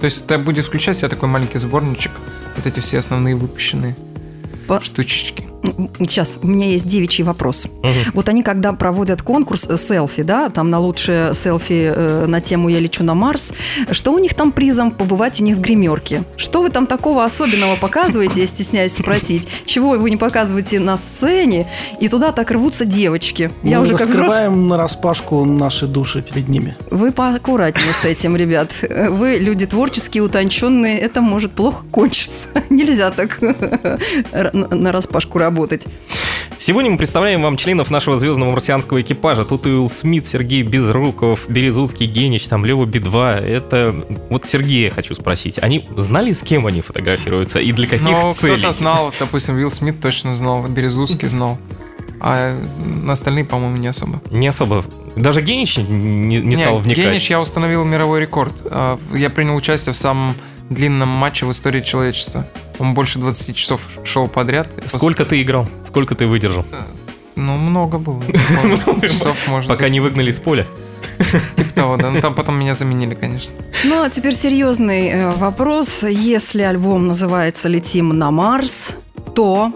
То 0.00 0.06
есть 0.06 0.24
это 0.24 0.38
будет 0.38 0.64
включать 0.66 0.96
в 0.96 0.98
себя 1.00 1.08
такой 1.10 1.28
маленький 1.28 1.58
сборничек, 1.58 2.12
вот 2.56 2.66
эти 2.66 2.80
все 2.80 2.98
основные 2.98 3.36
выпущенные 3.36 3.94
По- 4.66 4.80
штучечки. 4.80 5.48
Сейчас, 5.98 6.38
у 6.42 6.46
меня 6.46 6.68
есть 6.68 6.86
девичий 6.86 7.24
вопрос. 7.24 7.66
Мгм. 7.82 8.12
Вот 8.12 8.28
они, 8.28 8.42
когда 8.42 8.72
проводят 8.72 9.22
конкурс 9.22 9.66
э, 9.68 9.76
селфи, 9.76 10.22
да, 10.22 10.50
там 10.50 10.70
на 10.70 10.78
лучшее 10.78 11.34
селфи 11.34 11.92
э, 11.94 12.26
на 12.26 12.40
тему 12.40 12.68
«Я 12.68 12.80
лечу 12.80 13.02
на 13.02 13.14
Марс», 13.14 13.52
что 13.90 14.12
у 14.12 14.18
них 14.18 14.34
там 14.34 14.52
призом 14.52 14.90
побывать 14.90 15.40
у 15.40 15.44
них 15.44 15.56
в 15.56 15.60
гримерке? 15.60 16.24
Что 16.36 16.62
вы 16.62 16.70
там 16.70 16.86
такого 16.86 17.24
особенного 17.24 17.76
показываете, 17.76 18.40
я 18.40 18.46
стесняюсь 18.46 18.92
спросить? 18.92 19.48
Чего 19.64 19.90
вы 19.90 20.10
не 20.10 20.16
показываете 20.16 20.80
на 20.80 20.98
сцене, 20.98 21.66
и 22.00 22.08
туда 22.08 22.32
так 22.32 22.50
рвутся 22.50 22.84
девочки? 22.84 23.50
Я 23.62 23.78
Мы 23.78 23.84
уже 23.84 23.96
как 23.96 24.08
раскрываем 24.08 24.68
на 24.68 24.76
распашку 24.76 25.44
наши 25.44 25.86
души 25.86 26.22
перед 26.22 26.48
ними. 26.48 26.76
Вы 26.90 27.10
поаккуратнее 27.10 27.94
с 27.94 28.04
этим, 28.04 28.36
ребят. 28.36 28.70
Вы 28.82 29.38
люди 29.38 29.66
творческие, 29.66 30.22
утонченные, 30.22 30.98
это 30.98 31.20
может 31.20 31.52
плохо 31.52 31.84
кончиться. 31.90 32.48
Нельзя 32.68 33.10
так 33.10 33.40
на 34.32 34.92
распашку 34.92 35.38
работать. 35.38 35.53
Сегодня 36.58 36.90
мы 36.90 36.96
представляем 36.96 37.42
вам 37.42 37.56
членов 37.56 37.90
нашего 37.90 38.16
звездного 38.16 38.50
марсианского 38.50 39.02
экипажа. 39.02 39.44
Тут 39.44 39.66
и 39.66 39.70
Уилл 39.70 39.88
Смит, 39.88 40.26
Сергей 40.26 40.62
Безруков, 40.62 41.48
Березутский, 41.48 42.06
Генич, 42.06 42.46
там 42.46 42.64
Лева 42.64 42.86
Би-2. 42.86 43.40
Это... 43.44 43.94
Вот 44.30 44.46
Сергея 44.46 44.90
хочу 44.90 45.14
спросить. 45.14 45.58
Они 45.60 45.86
знали, 45.96 46.32
с 46.32 46.42
кем 46.42 46.66
они 46.66 46.80
фотографируются 46.80 47.58
и 47.58 47.72
для 47.72 47.86
каких 47.86 48.06
Но 48.06 48.32
целей? 48.32 48.52
Ну, 48.52 48.58
кто-то 48.58 48.72
знал, 48.72 49.12
допустим, 49.18 49.56
Вилл 49.56 49.70
Смит 49.70 50.00
точно 50.00 50.34
знал, 50.34 50.66
Березутский 50.66 51.28
знал, 51.28 51.58
а 52.20 52.56
остальные, 53.08 53.44
по-моему, 53.44 53.76
не 53.76 53.88
особо. 53.88 54.22
Не 54.30 54.48
особо. 54.48 54.84
Даже 55.16 55.42
Генич 55.42 55.76
не, 55.76 56.40
не 56.40 56.56
стал 56.56 56.78
вникать. 56.78 57.04
Генич 57.04 57.30
я 57.30 57.40
установил 57.40 57.84
мировой 57.84 58.20
рекорд. 58.20 58.54
А, 58.64 58.98
Я 59.12 59.28
принял 59.28 59.54
участие 59.54 59.92
в 59.92 59.96
самом 59.96 60.34
длинном 60.70 61.08
матче 61.08 61.44
в 61.44 61.50
истории 61.50 61.82
человечества. 61.82 62.46
Он 62.78 62.94
больше 62.94 63.18
20 63.18 63.56
часов 63.56 63.80
шел 64.04 64.28
подряд. 64.28 64.68
Сколько 64.86 65.24
ты 65.24 65.40
играл? 65.42 65.68
Сколько 65.86 66.14
ты 66.14 66.26
выдержал? 66.26 66.64
Ну, 67.36 67.56
много 67.56 67.98
было. 67.98 68.22
Часов, 69.02 69.36
может 69.48 69.68
Пока 69.68 69.88
не 69.88 70.00
выгнали 70.00 70.30
с 70.30 70.40
поля? 70.40 70.66
типа 71.56 71.74
того, 71.74 71.96
да. 71.96 72.10
Ну, 72.10 72.20
там 72.20 72.34
потом 72.34 72.58
меня 72.58 72.74
заменили, 72.74 73.14
конечно. 73.14 73.54
Ну, 73.84 74.02
а 74.02 74.10
теперь 74.10 74.34
серьезный 74.34 75.08
э, 75.08 75.32
вопрос. 75.32 76.02
Если 76.02 76.62
альбом 76.62 77.06
называется 77.06 77.68
«Летим 77.68 78.08
на 78.10 78.30
Марс», 78.30 78.96
то 79.34 79.72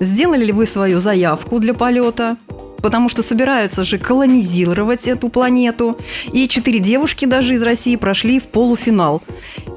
сделали 0.00 0.44
ли 0.44 0.52
вы 0.52 0.66
свою 0.66 1.00
заявку 1.00 1.58
для 1.58 1.74
полета? 1.74 2.36
Потому 2.82 3.08
что 3.08 3.22
собираются 3.22 3.84
же 3.84 3.96
колонизировать 3.96 5.06
эту 5.06 5.28
планету. 5.28 5.96
И 6.32 6.48
четыре 6.48 6.80
девушки 6.80 7.26
даже 7.26 7.54
из 7.54 7.62
России 7.62 7.94
прошли 7.94 8.40
в 8.40 8.48
полуфинал. 8.48 9.22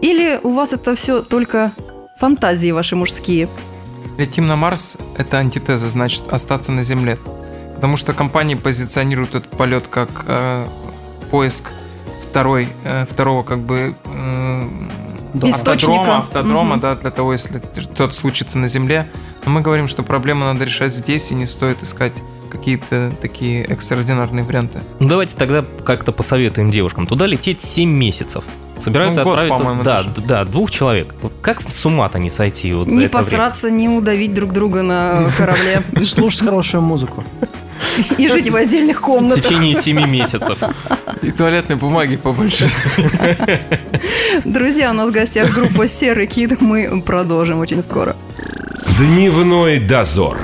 Или 0.01 0.39
у 0.41 0.49
вас 0.49 0.73
это 0.73 0.95
все 0.95 1.21
только 1.21 1.71
фантазии 2.15 2.71
ваши 2.71 2.95
мужские? 2.95 3.47
Летим 4.17 4.47
на 4.47 4.55
Марс— 4.55 4.97
это 5.17 5.37
антитеза, 5.37 5.89
значит, 5.89 6.27
остаться 6.31 6.71
на 6.71 6.83
Земле. 6.83 7.17
Потому 7.75 7.97
что 7.97 8.13
компании 8.13 8.55
позиционируют 8.55 9.35
этот 9.35 9.49
полет 9.51 9.87
как 9.87 10.09
э, 10.27 10.65
поиск 11.29 11.71
второй, 12.23 12.69
э, 12.85 13.05
второго 13.09 13.43
как 13.43 13.59
бы 13.59 13.95
э, 14.05 14.67
Да. 15.33 15.49
Автодрома, 15.49 16.17
автодрома, 16.19 16.71
Мгм. 16.75 16.79
да, 16.79 16.95
для 16.95 17.11
того, 17.11 17.33
если 17.33 17.61
что-то 17.77 18.11
случится 18.11 18.57
на 18.57 18.67
Земле. 18.67 19.09
Но 19.45 19.51
мы 19.51 19.59
говорим, 19.61 19.89
что 19.89 20.01
проблему 20.01 20.45
надо 20.45 20.63
решать 20.63 20.93
здесь, 20.93 21.31
и 21.31 21.35
не 21.35 21.45
стоит 21.45 21.83
искать 21.83 22.13
какие-то 22.49 23.11
такие 23.21 23.65
экстраординарные 23.65 24.45
варианты. 24.45 24.79
Ну, 24.99 25.09
давайте 25.09 25.35
тогда 25.35 25.65
как-то 25.85 26.13
посоветуем 26.13 26.71
девушкам. 26.71 27.05
Туда 27.05 27.25
лететь 27.25 27.61
7 27.61 27.89
месяцев. 27.91 28.45
Собираются 28.79 29.21
Ну, 29.21 29.23
год, 29.25 29.39
отправить... 29.39 29.51
по-моему, 29.57 29.83
да, 29.83 30.03
даже. 30.03 30.09
да, 30.27 30.43
двух 30.45 30.69
человек. 30.69 31.13
Как 31.41 31.61
с 31.61 31.85
ума-то 31.85 32.19
не 32.19 32.29
сойти 32.29 32.73
вот 32.73 32.87
Не 32.87 32.91
это 32.91 32.97
время? 32.97 33.09
посраться, 33.09 33.71
не 33.71 33.87
удавить 33.89 34.33
друг 34.33 34.51
друга 34.53 34.81
на 34.81 35.29
корабле 35.37 35.81
И 35.99 36.05
слушать 36.05 36.41
хорошую 36.43 36.81
музыку. 36.81 37.23
и 38.17 38.27
жить 38.27 38.49
в 38.49 38.55
отдельных 38.55 38.97
В 38.97 39.01
комнатах. 39.01 39.43
течение 39.43 39.75
7 39.81 40.05
месяцев. 40.07 40.57
И 41.21 41.31
туалетной 41.31 41.77
бумаги 41.77 42.17
побольше. 42.17 42.67
Друзья, 44.43 44.91
у 44.91 44.93
нас 44.93 45.09
в 45.09 45.11
гостях 45.11 45.51
группа 45.53 45.87
«Серый 45.87 46.27
кит». 46.27 46.61
Мы 46.61 47.01
продолжим 47.01 47.59
очень 47.59 47.81
скоро. 47.81 48.15
Дневной 48.97 49.79
дозор. 49.79 50.37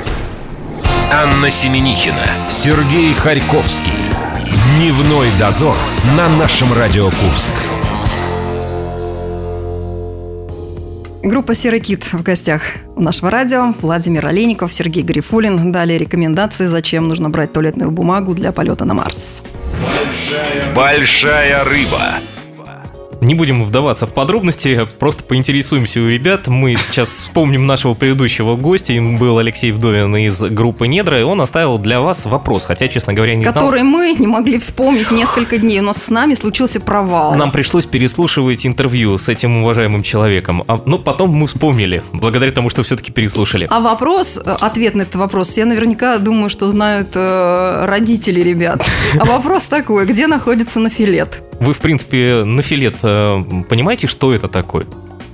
Анна 1.11 1.49
Семенихина, 1.49 2.49
Сергей 2.49 3.13
Харьковский. 3.13 3.91
Дневной 4.77 5.29
дозор 5.39 5.75
на 6.15 6.29
нашем 6.29 6.71
Радио 6.73 7.05
Курск. 7.11 7.53
Группа 11.23 11.53
«Серый 11.53 11.79
кит» 11.79 12.03
в 12.11 12.23
гостях 12.23 12.63
у 12.95 13.01
нашего 13.01 13.29
радио. 13.29 13.75
Владимир 13.79 14.25
Олейников, 14.25 14.73
Сергей 14.73 15.03
Гарифулин. 15.03 15.71
Дали 15.71 15.93
рекомендации, 15.93 16.65
зачем 16.65 17.07
нужно 17.07 17.29
брать 17.29 17.53
туалетную 17.53 17.91
бумагу 17.91 18.33
для 18.33 18.51
полета 18.51 18.85
на 18.85 18.95
Марс. 18.95 19.43
Большая 20.73 21.63
рыба. 21.63 22.01
Не 23.21 23.35
будем 23.35 23.63
вдаваться 23.63 24.07
в 24.07 24.13
подробности, 24.13 24.87
просто 24.97 25.23
поинтересуемся 25.23 26.01
у 26.01 26.07
ребят. 26.07 26.47
Мы 26.47 26.75
сейчас 26.75 27.09
вспомним 27.09 27.67
нашего 27.67 27.93
предыдущего 27.93 28.55
гостя. 28.55 28.93
Им 28.93 29.17
был 29.17 29.37
Алексей 29.37 29.71
Вдовин 29.71 30.15
из 30.15 30.41
группы 30.41 30.87
«Недра», 30.87 31.19
и 31.19 31.23
он 31.23 31.39
оставил 31.39 31.77
для 31.77 32.01
вас 32.01 32.25
вопрос, 32.25 32.65
хотя, 32.65 32.87
честно 32.87 33.13
говоря, 33.13 33.35
не 33.35 33.43
знал. 33.43 33.53
Который 33.53 33.83
мы 33.83 34.15
не 34.17 34.25
могли 34.25 34.57
вспомнить 34.57 35.11
несколько 35.11 35.59
дней. 35.59 35.81
У 35.81 35.83
нас 35.83 36.01
с 36.03 36.09
нами 36.09 36.33
случился 36.33 36.79
провал. 36.79 37.35
Нам 37.35 37.51
пришлось 37.51 37.85
переслушивать 37.85 38.65
интервью 38.65 39.19
с 39.19 39.29
этим 39.29 39.57
уважаемым 39.57 40.01
человеком. 40.01 40.63
А, 40.67 40.81
но 40.87 40.97
потом 40.97 41.29
мы 41.29 41.45
вспомнили, 41.45 42.01
благодаря 42.13 42.51
тому, 42.51 42.71
что 42.71 42.81
все-таки 42.81 43.11
переслушали. 43.11 43.67
А 43.69 43.79
вопрос, 43.81 44.39
э, 44.43 44.55
ответ 44.59 44.95
на 44.95 45.03
этот 45.03 45.15
вопрос, 45.17 45.55
я 45.57 45.67
наверняка 45.67 46.17
думаю, 46.17 46.49
что 46.49 46.67
знают 46.69 47.09
э, 47.13 47.85
родители 47.85 48.41
ребят. 48.41 48.83
А 49.19 49.25
вопрос 49.25 49.65
такой, 49.65 50.07
где 50.07 50.25
находится 50.25 50.79
нафилет? 50.79 51.43
Вы, 51.61 51.73
в 51.73 51.79
принципе, 51.79 52.43
на 52.43 52.63
филет 52.63 52.95
э, 53.03 53.43
понимаете, 53.69 54.07
что 54.07 54.33
это 54.33 54.47
такое? 54.47 54.87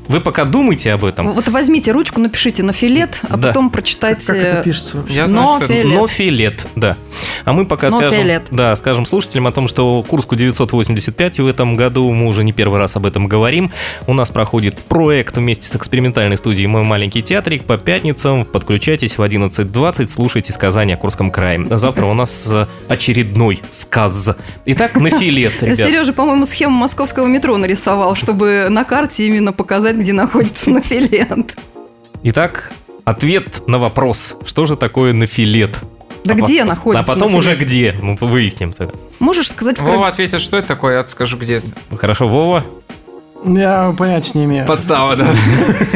Вы 0.08 0.22
пока 0.22 0.46
думайте 0.46 0.92
об 0.94 1.06
этом. 1.06 1.34
Вот 1.34 1.48
возьмите 1.50 1.92
ручку, 1.92 2.20
напишите 2.20 2.64
нафилет, 2.64 3.20
а 3.30 3.38
Да. 3.38 3.50
потом 3.50 3.70
прочитайте... 3.70 4.28
Как 4.28 4.38
это 4.38 4.64
пишется 4.64 4.98
вообще? 4.98 5.16
Я 5.16 5.28
знаю, 5.28 5.58
что 5.62 5.66
это. 5.66 5.74
Нофилет. 5.74 5.98
Но 5.98 6.08
филет, 6.08 6.68
да. 6.76 6.98
А 7.46 7.54
мы 7.54 7.66
пока 7.66 7.90
Но 7.90 7.98
скажем, 8.00 8.20
филет. 8.22 8.44
да, 8.52 8.76
скажем 8.76 9.06
слушателям 9.06 9.48
о 9.48 9.52
том, 9.52 9.68
что 9.68 10.04
Курску 10.08 10.36
985 10.36 11.40
в 11.40 11.48
этом 11.48 11.76
году, 11.76 12.12
мы 12.12 12.28
уже 12.28 12.44
не 12.44 12.52
первый 12.52 12.80
раз 12.80 12.96
об 12.96 13.06
этом 13.06 13.28
говорим. 13.28 13.72
У 14.06 14.14
нас 14.14 14.30
проходит 14.30 14.78
проект 14.80 15.38
вместе 15.38 15.68
с 15.68 15.76
экспериментальной 15.76 16.38
студией 16.38 16.68
«Мой 16.68 16.84
маленький 16.84 17.22
театрик» 17.22 17.66
по 17.66 17.78
пятницам. 17.78 18.46
Подключайтесь 18.46 19.18
в 19.18 19.22
11.20, 19.22 20.08
слушайте 20.08 20.54
сказания 20.54 20.96
о 20.96 20.98
Курском 20.98 21.32
крае. 21.32 21.66
Завтра 21.78 22.06
у 22.06 22.14
нас 22.14 22.48
э, 22.50 22.66
очередной 22.88 23.62
сказ. 23.70 24.36
Итак, 24.66 24.96
на 24.96 25.10
филет, 25.20 25.62
ребят. 25.62 25.78
Сережа, 25.78 26.14
по-моему, 26.14 26.46
схему 26.46 26.76
московского 26.78 27.28
метро 27.28 27.58
нарисовал, 27.58 28.16
чтобы 28.16 28.68
на 28.70 28.84
карте 28.84 29.26
именно 29.26 29.54
показать, 29.54 29.97
где 29.98 30.14
находится 30.14 30.70
нафилет. 30.70 31.56
Итак, 32.24 32.72
ответ 33.06 33.68
на 33.68 33.78
вопрос, 33.80 34.38
что 34.46 34.66
же 34.66 34.76
такое 34.76 35.14
нафилет? 35.14 35.80
Да 36.24 36.34
А 36.34 36.38
по- 36.38 36.44
где 36.44 36.64
находится 36.64 37.04
А 37.10 37.16
потом 37.16 37.36
уже 37.36 37.50
нафилет? 37.52 37.68
где, 37.68 37.96
мы 38.02 38.16
выясним 38.20 38.74
тогда. 38.74 38.94
Можешь 39.20 39.50
сказать... 39.50 39.80
Вова 39.80 40.06
вкра- 40.06 40.10
ответит, 40.10 40.42
что 40.42 40.58
это 40.58 40.68
такое, 40.70 40.96
я 40.98 41.04
скажу, 41.04 41.38
где 41.38 41.56
это. 41.58 41.68
Хорошо, 41.96 42.28
Вова? 42.28 42.66
Я 43.46 43.94
понятия 43.98 44.32
не 44.40 44.46
имею. 44.46 44.66
Подстава, 44.66 45.16
да. 45.16 45.28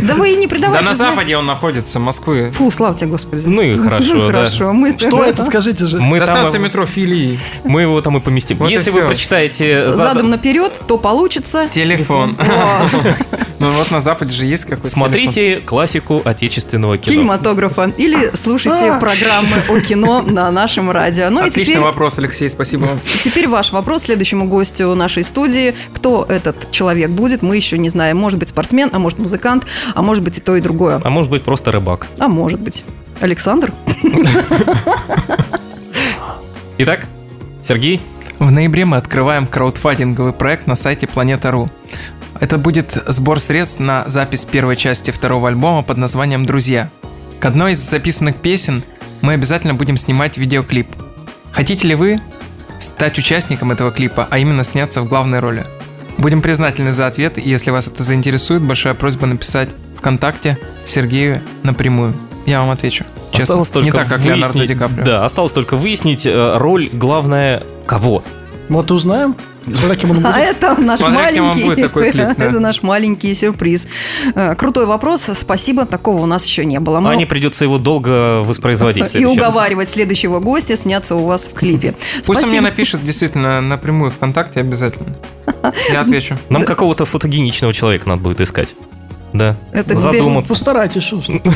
Да 0.02 0.16
вы 0.16 0.32
и 0.32 0.36
не 0.36 0.46
Да 0.46 0.50
придавайте. 0.56 0.86
на 0.86 0.94
западе 0.94 1.36
он 1.38 1.46
находится, 1.46 2.00
Москвы. 2.00 2.52
Фу, 2.52 2.72
славьте, 2.72 3.06
Господи. 3.08 3.44
Ну 3.46 3.62
и 3.62 3.76
хорошо, 3.76 4.14
Ну, 4.14 4.22
да. 4.28 4.34
хорошо. 4.34 4.74
Мы 4.74 4.96
Что 4.98 5.24
это, 5.24 5.44
скажите 5.44 5.86
же? 5.86 6.00
Мы 6.00 6.20
До 6.20 6.26
там, 6.28 6.38
станции 6.38 6.60
метро 6.60 6.86
Филии. 6.86 7.40
мы 7.64 7.82
его 7.82 8.00
там 8.02 8.18
и 8.18 8.20
поместим. 8.20 8.58
Вот 8.58 8.70
Если 8.70 8.92
вы 8.92 9.02
прочитаете 9.02 9.92
задом- 9.92 10.30
наперед, 10.30 10.74
то 10.88 10.98
получится. 10.98 11.68
Телефон. 11.72 12.38
Ну 13.60 13.70
вот 13.74 13.92
на 13.92 14.02
западе 14.02 14.32
же 14.34 14.48
есть 14.48 14.66
какой-то 14.66 14.90
смотрите 14.90 15.58
классику 15.58 16.20
отечественного 16.26 16.98
кино. 16.98 17.16
кинематографа. 17.16 17.92
Или 17.96 18.32
слушайте 18.36 18.90
А. 18.94 19.00
программы 19.00 19.50
о 19.70 19.80
кино 19.80 20.24
на 20.24 20.50
нашем 20.50 20.90
радио. 20.90 21.30
Ну 21.30 21.42
Отличный 21.42 21.66
теперь, 21.66 21.80
вопрос, 21.80 22.18
Алексей, 22.18 22.50
спасибо 22.50 22.86
вам. 22.86 23.00
теперь 23.24 23.48
ваш 23.48 23.72
вопрос 23.72 24.06
следующему 24.06 24.48
гостю 24.48 24.96
нашей 24.96 25.24
студии. 25.24 25.76
Кто 25.94 26.26
этот 26.28 26.72
человек 26.72 27.12
будет, 27.12 27.31
мы 27.42 27.56
еще 27.56 27.78
не 27.78 27.90
знаем. 27.90 28.18
Может 28.18 28.40
быть 28.40 28.50
спортсмен, 28.50 28.90
а 28.92 29.00
может 29.00 29.20
музыкант, 29.20 29.66
а 29.96 30.02
может 30.02 30.24
быть 30.24 30.38
и 30.38 30.42
то, 30.42 30.56
и 30.56 30.62
другое. 30.62 31.00
А 31.04 31.10
может 31.10 31.32
быть 31.32 31.44
просто 31.44 31.72
рыбак. 31.72 32.08
А 32.20 32.28
может 32.28 32.60
быть. 32.60 32.84
Александр? 33.22 33.72
Итак, 36.78 37.08
Сергей, 37.64 38.02
В 38.42 38.50
ноябре 38.50 38.86
мы 38.86 38.98
открываем 38.98 39.46
краудфандинговый 39.46 40.34
проект 40.34 40.66
на 40.66 40.74
сайте 40.74 41.06
Планета.ру. 41.06 41.70
Это 42.40 42.58
будет 42.58 42.98
сбор 43.06 43.40
средств 43.40 43.80
на 43.80 44.04
запись 44.08 44.46
первой 44.46 44.76
части 44.76 45.12
второго 45.12 45.50
альбома 45.50 45.84
под 45.84 45.98
названием 45.98 46.44
«Друзья». 46.44 46.90
К 47.40 47.46
одной 47.46 47.74
из 47.74 47.80
записанных 47.88 48.36
песен 48.38 48.82
мы 49.22 49.34
обязательно 49.34 49.76
будем 49.76 49.96
снимать 49.96 50.40
видеоклип. 50.40 50.88
Хотите 51.52 51.88
ли 51.88 51.94
вы 51.94 52.20
стать 52.80 53.20
участником 53.20 53.72
этого 53.72 53.92
клипа, 53.92 54.28
а 54.32 54.40
именно 54.40 54.64
сняться 54.64 55.04
в 55.04 55.08
главной 55.08 55.40
роли? 55.40 55.68
Будем 56.18 56.42
признательны 56.42 56.94
за 56.94 57.08
ответ, 57.08 57.38
и 57.38 57.50
если 57.50 57.72
вас 57.72 57.88
это 57.88 58.04
заинтересует, 58.04 58.62
большая 58.62 58.94
просьба 58.94 59.26
написать 59.28 59.70
ВКонтакте 59.98 60.58
Сергею 60.86 61.42
напрямую. 61.64 62.14
Я 62.46 62.60
вам 62.62 62.72
отвечу. 62.72 63.06
Честно. 63.32 63.44
осталось 63.44 63.70
только 63.70 63.86
Не 63.86 63.92
так, 63.92 64.08
как 64.08 64.20
Леонардо 64.26 64.58
выяснить- 64.58 64.68
Ди 64.68 64.76
Каприо. 64.76 65.06
Да, 65.06 65.26
осталось 65.26 65.54
только 65.54 65.78
выяснить 65.78 66.26
э, 66.26 66.58
роль, 66.58 66.90
главное, 66.92 67.64
кого. 67.86 68.24
Вот 68.68 68.92
узнаем. 68.92 69.36
Смотря 69.66 69.96
кем 69.96 70.12
он 70.12 70.26
А 70.26 70.32
будет. 70.34 70.38
это 70.38 70.82
наш 70.82 71.00
Смотря 71.00 71.18
маленький, 71.20 71.64
будет, 71.64 71.82
такой 71.82 72.12
клип, 72.12 72.28
да. 72.38 72.46
это 72.46 72.60
наш 72.60 72.82
маленький 72.82 73.34
сюрприз. 73.36 73.88
Э, 74.34 74.56
Крутой 74.56 74.86
вопрос, 74.86 75.30
спасибо, 75.36 75.86
такого 75.86 76.22
у 76.22 76.26
нас 76.26 76.46
еще 76.46 76.66
не 76.66 76.80
было. 76.80 77.00
Мы- 77.00 77.12
Ане 77.12 77.26
придется 77.28 77.64
его 77.66 77.78
долго 77.78 78.42
воспроизводить. 78.44 79.14
и 79.16 79.24
раз. 79.24 79.32
уговаривать 79.38 79.90
следующего 79.90 80.40
гостя 80.40 80.76
сняться 80.78 81.16
у 81.16 81.26
вас 81.26 81.44
в 81.44 81.54
клипе. 81.54 81.94
Пусть 82.26 82.30
он 82.30 82.36
мне 82.38 82.44
Спасибо. 82.46 82.62
напишет 82.64 83.04
действительно 83.04 83.62
напрямую 83.62 84.12
ВКонтакте 84.12 84.60
обязательно. 84.62 85.16
Я 85.92 86.02
отвечу. 86.02 86.38
Нам 86.50 86.64
какого-то 86.64 87.06
фотогеничного 87.06 87.74
человека 87.74 88.10
надо 88.10 88.22
будет 88.22 88.42
искать. 88.42 88.74
Да. 89.34 89.56
Это 89.72 89.98
Задуматься. 89.98 90.54
Постарайтесь, 90.54 91.04
ж. 91.04 91.14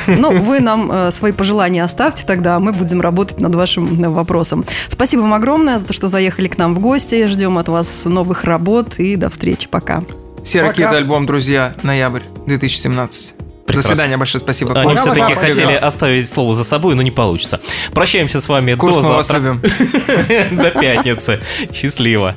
Ну, 0.07 0.31
вы 0.43 0.59
нам 0.59 0.91
э, 0.91 1.11
свои 1.11 1.31
пожелания 1.31 1.83
оставьте 1.83 2.25
тогда, 2.25 2.55
а 2.55 2.59
мы 2.59 2.71
будем 2.71 3.01
работать 3.01 3.39
над 3.39 3.53
вашим 3.55 4.03
э, 4.03 4.09
вопросом. 4.09 4.65
Спасибо 4.87 5.21
вам 5.21 5.33
огромное 5.33 5.77
за 5.77 5.87
то, 5.87 5.93
что 5.93 6.07
заехали 6.07 6.47
к 6.47 6.57
нам 6.57 6.75
в 6.75 6.79
гости. 6.79 7.25
Ждем 7.27 7.57
от 7.57 7.67
вас 7.67 8.05
новых 8.05 8.43
работ 8.43 8.97
и 8.99 9.15
до 9.15 9.29
встречи. 9.29 9.67
Пока. 9.67 10.03
Серокит 10.43 10.85
Пока. 10.85 10.97
альбом 10.97 11.25
«Друзья», 11.25 11.73
ноябрь 11.83 12.21
2017. 12.45 13.33
Прекрасно. 13.65 13.89
До 13.89 13.95
свидания, 13.95 14.17
большое 14.17 14.39
спасибо. 14.39 14.73
Они 14.79 14.91
Пока, 14.91 15.01
все-таки 15.01 15.21
пока, 15.21 15.35
хотели 15.35 15.63
спасибо. 15.63 15.87
оставить 15.87 16.29
слово 16.29 16.53
за 16.53 16.63
собой, 16.63 16.93
но 16.93 17.01
не 17.01 17.09
получится. 17.09 17.59
Прощаемся 17.93 18.39
с 18.39 18.47
вами 18.47 18.75
Курс, 18.75 18.95
до 18.95 19.01
завтра. 19.01 19.37
любим. 19.39 19.61
До 20.57 20.69
пятницы. 20.69 21.39
Счастливо. 21.73 22.35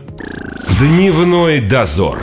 Дневной 0.78 1.60
дозор. 1.60 2.18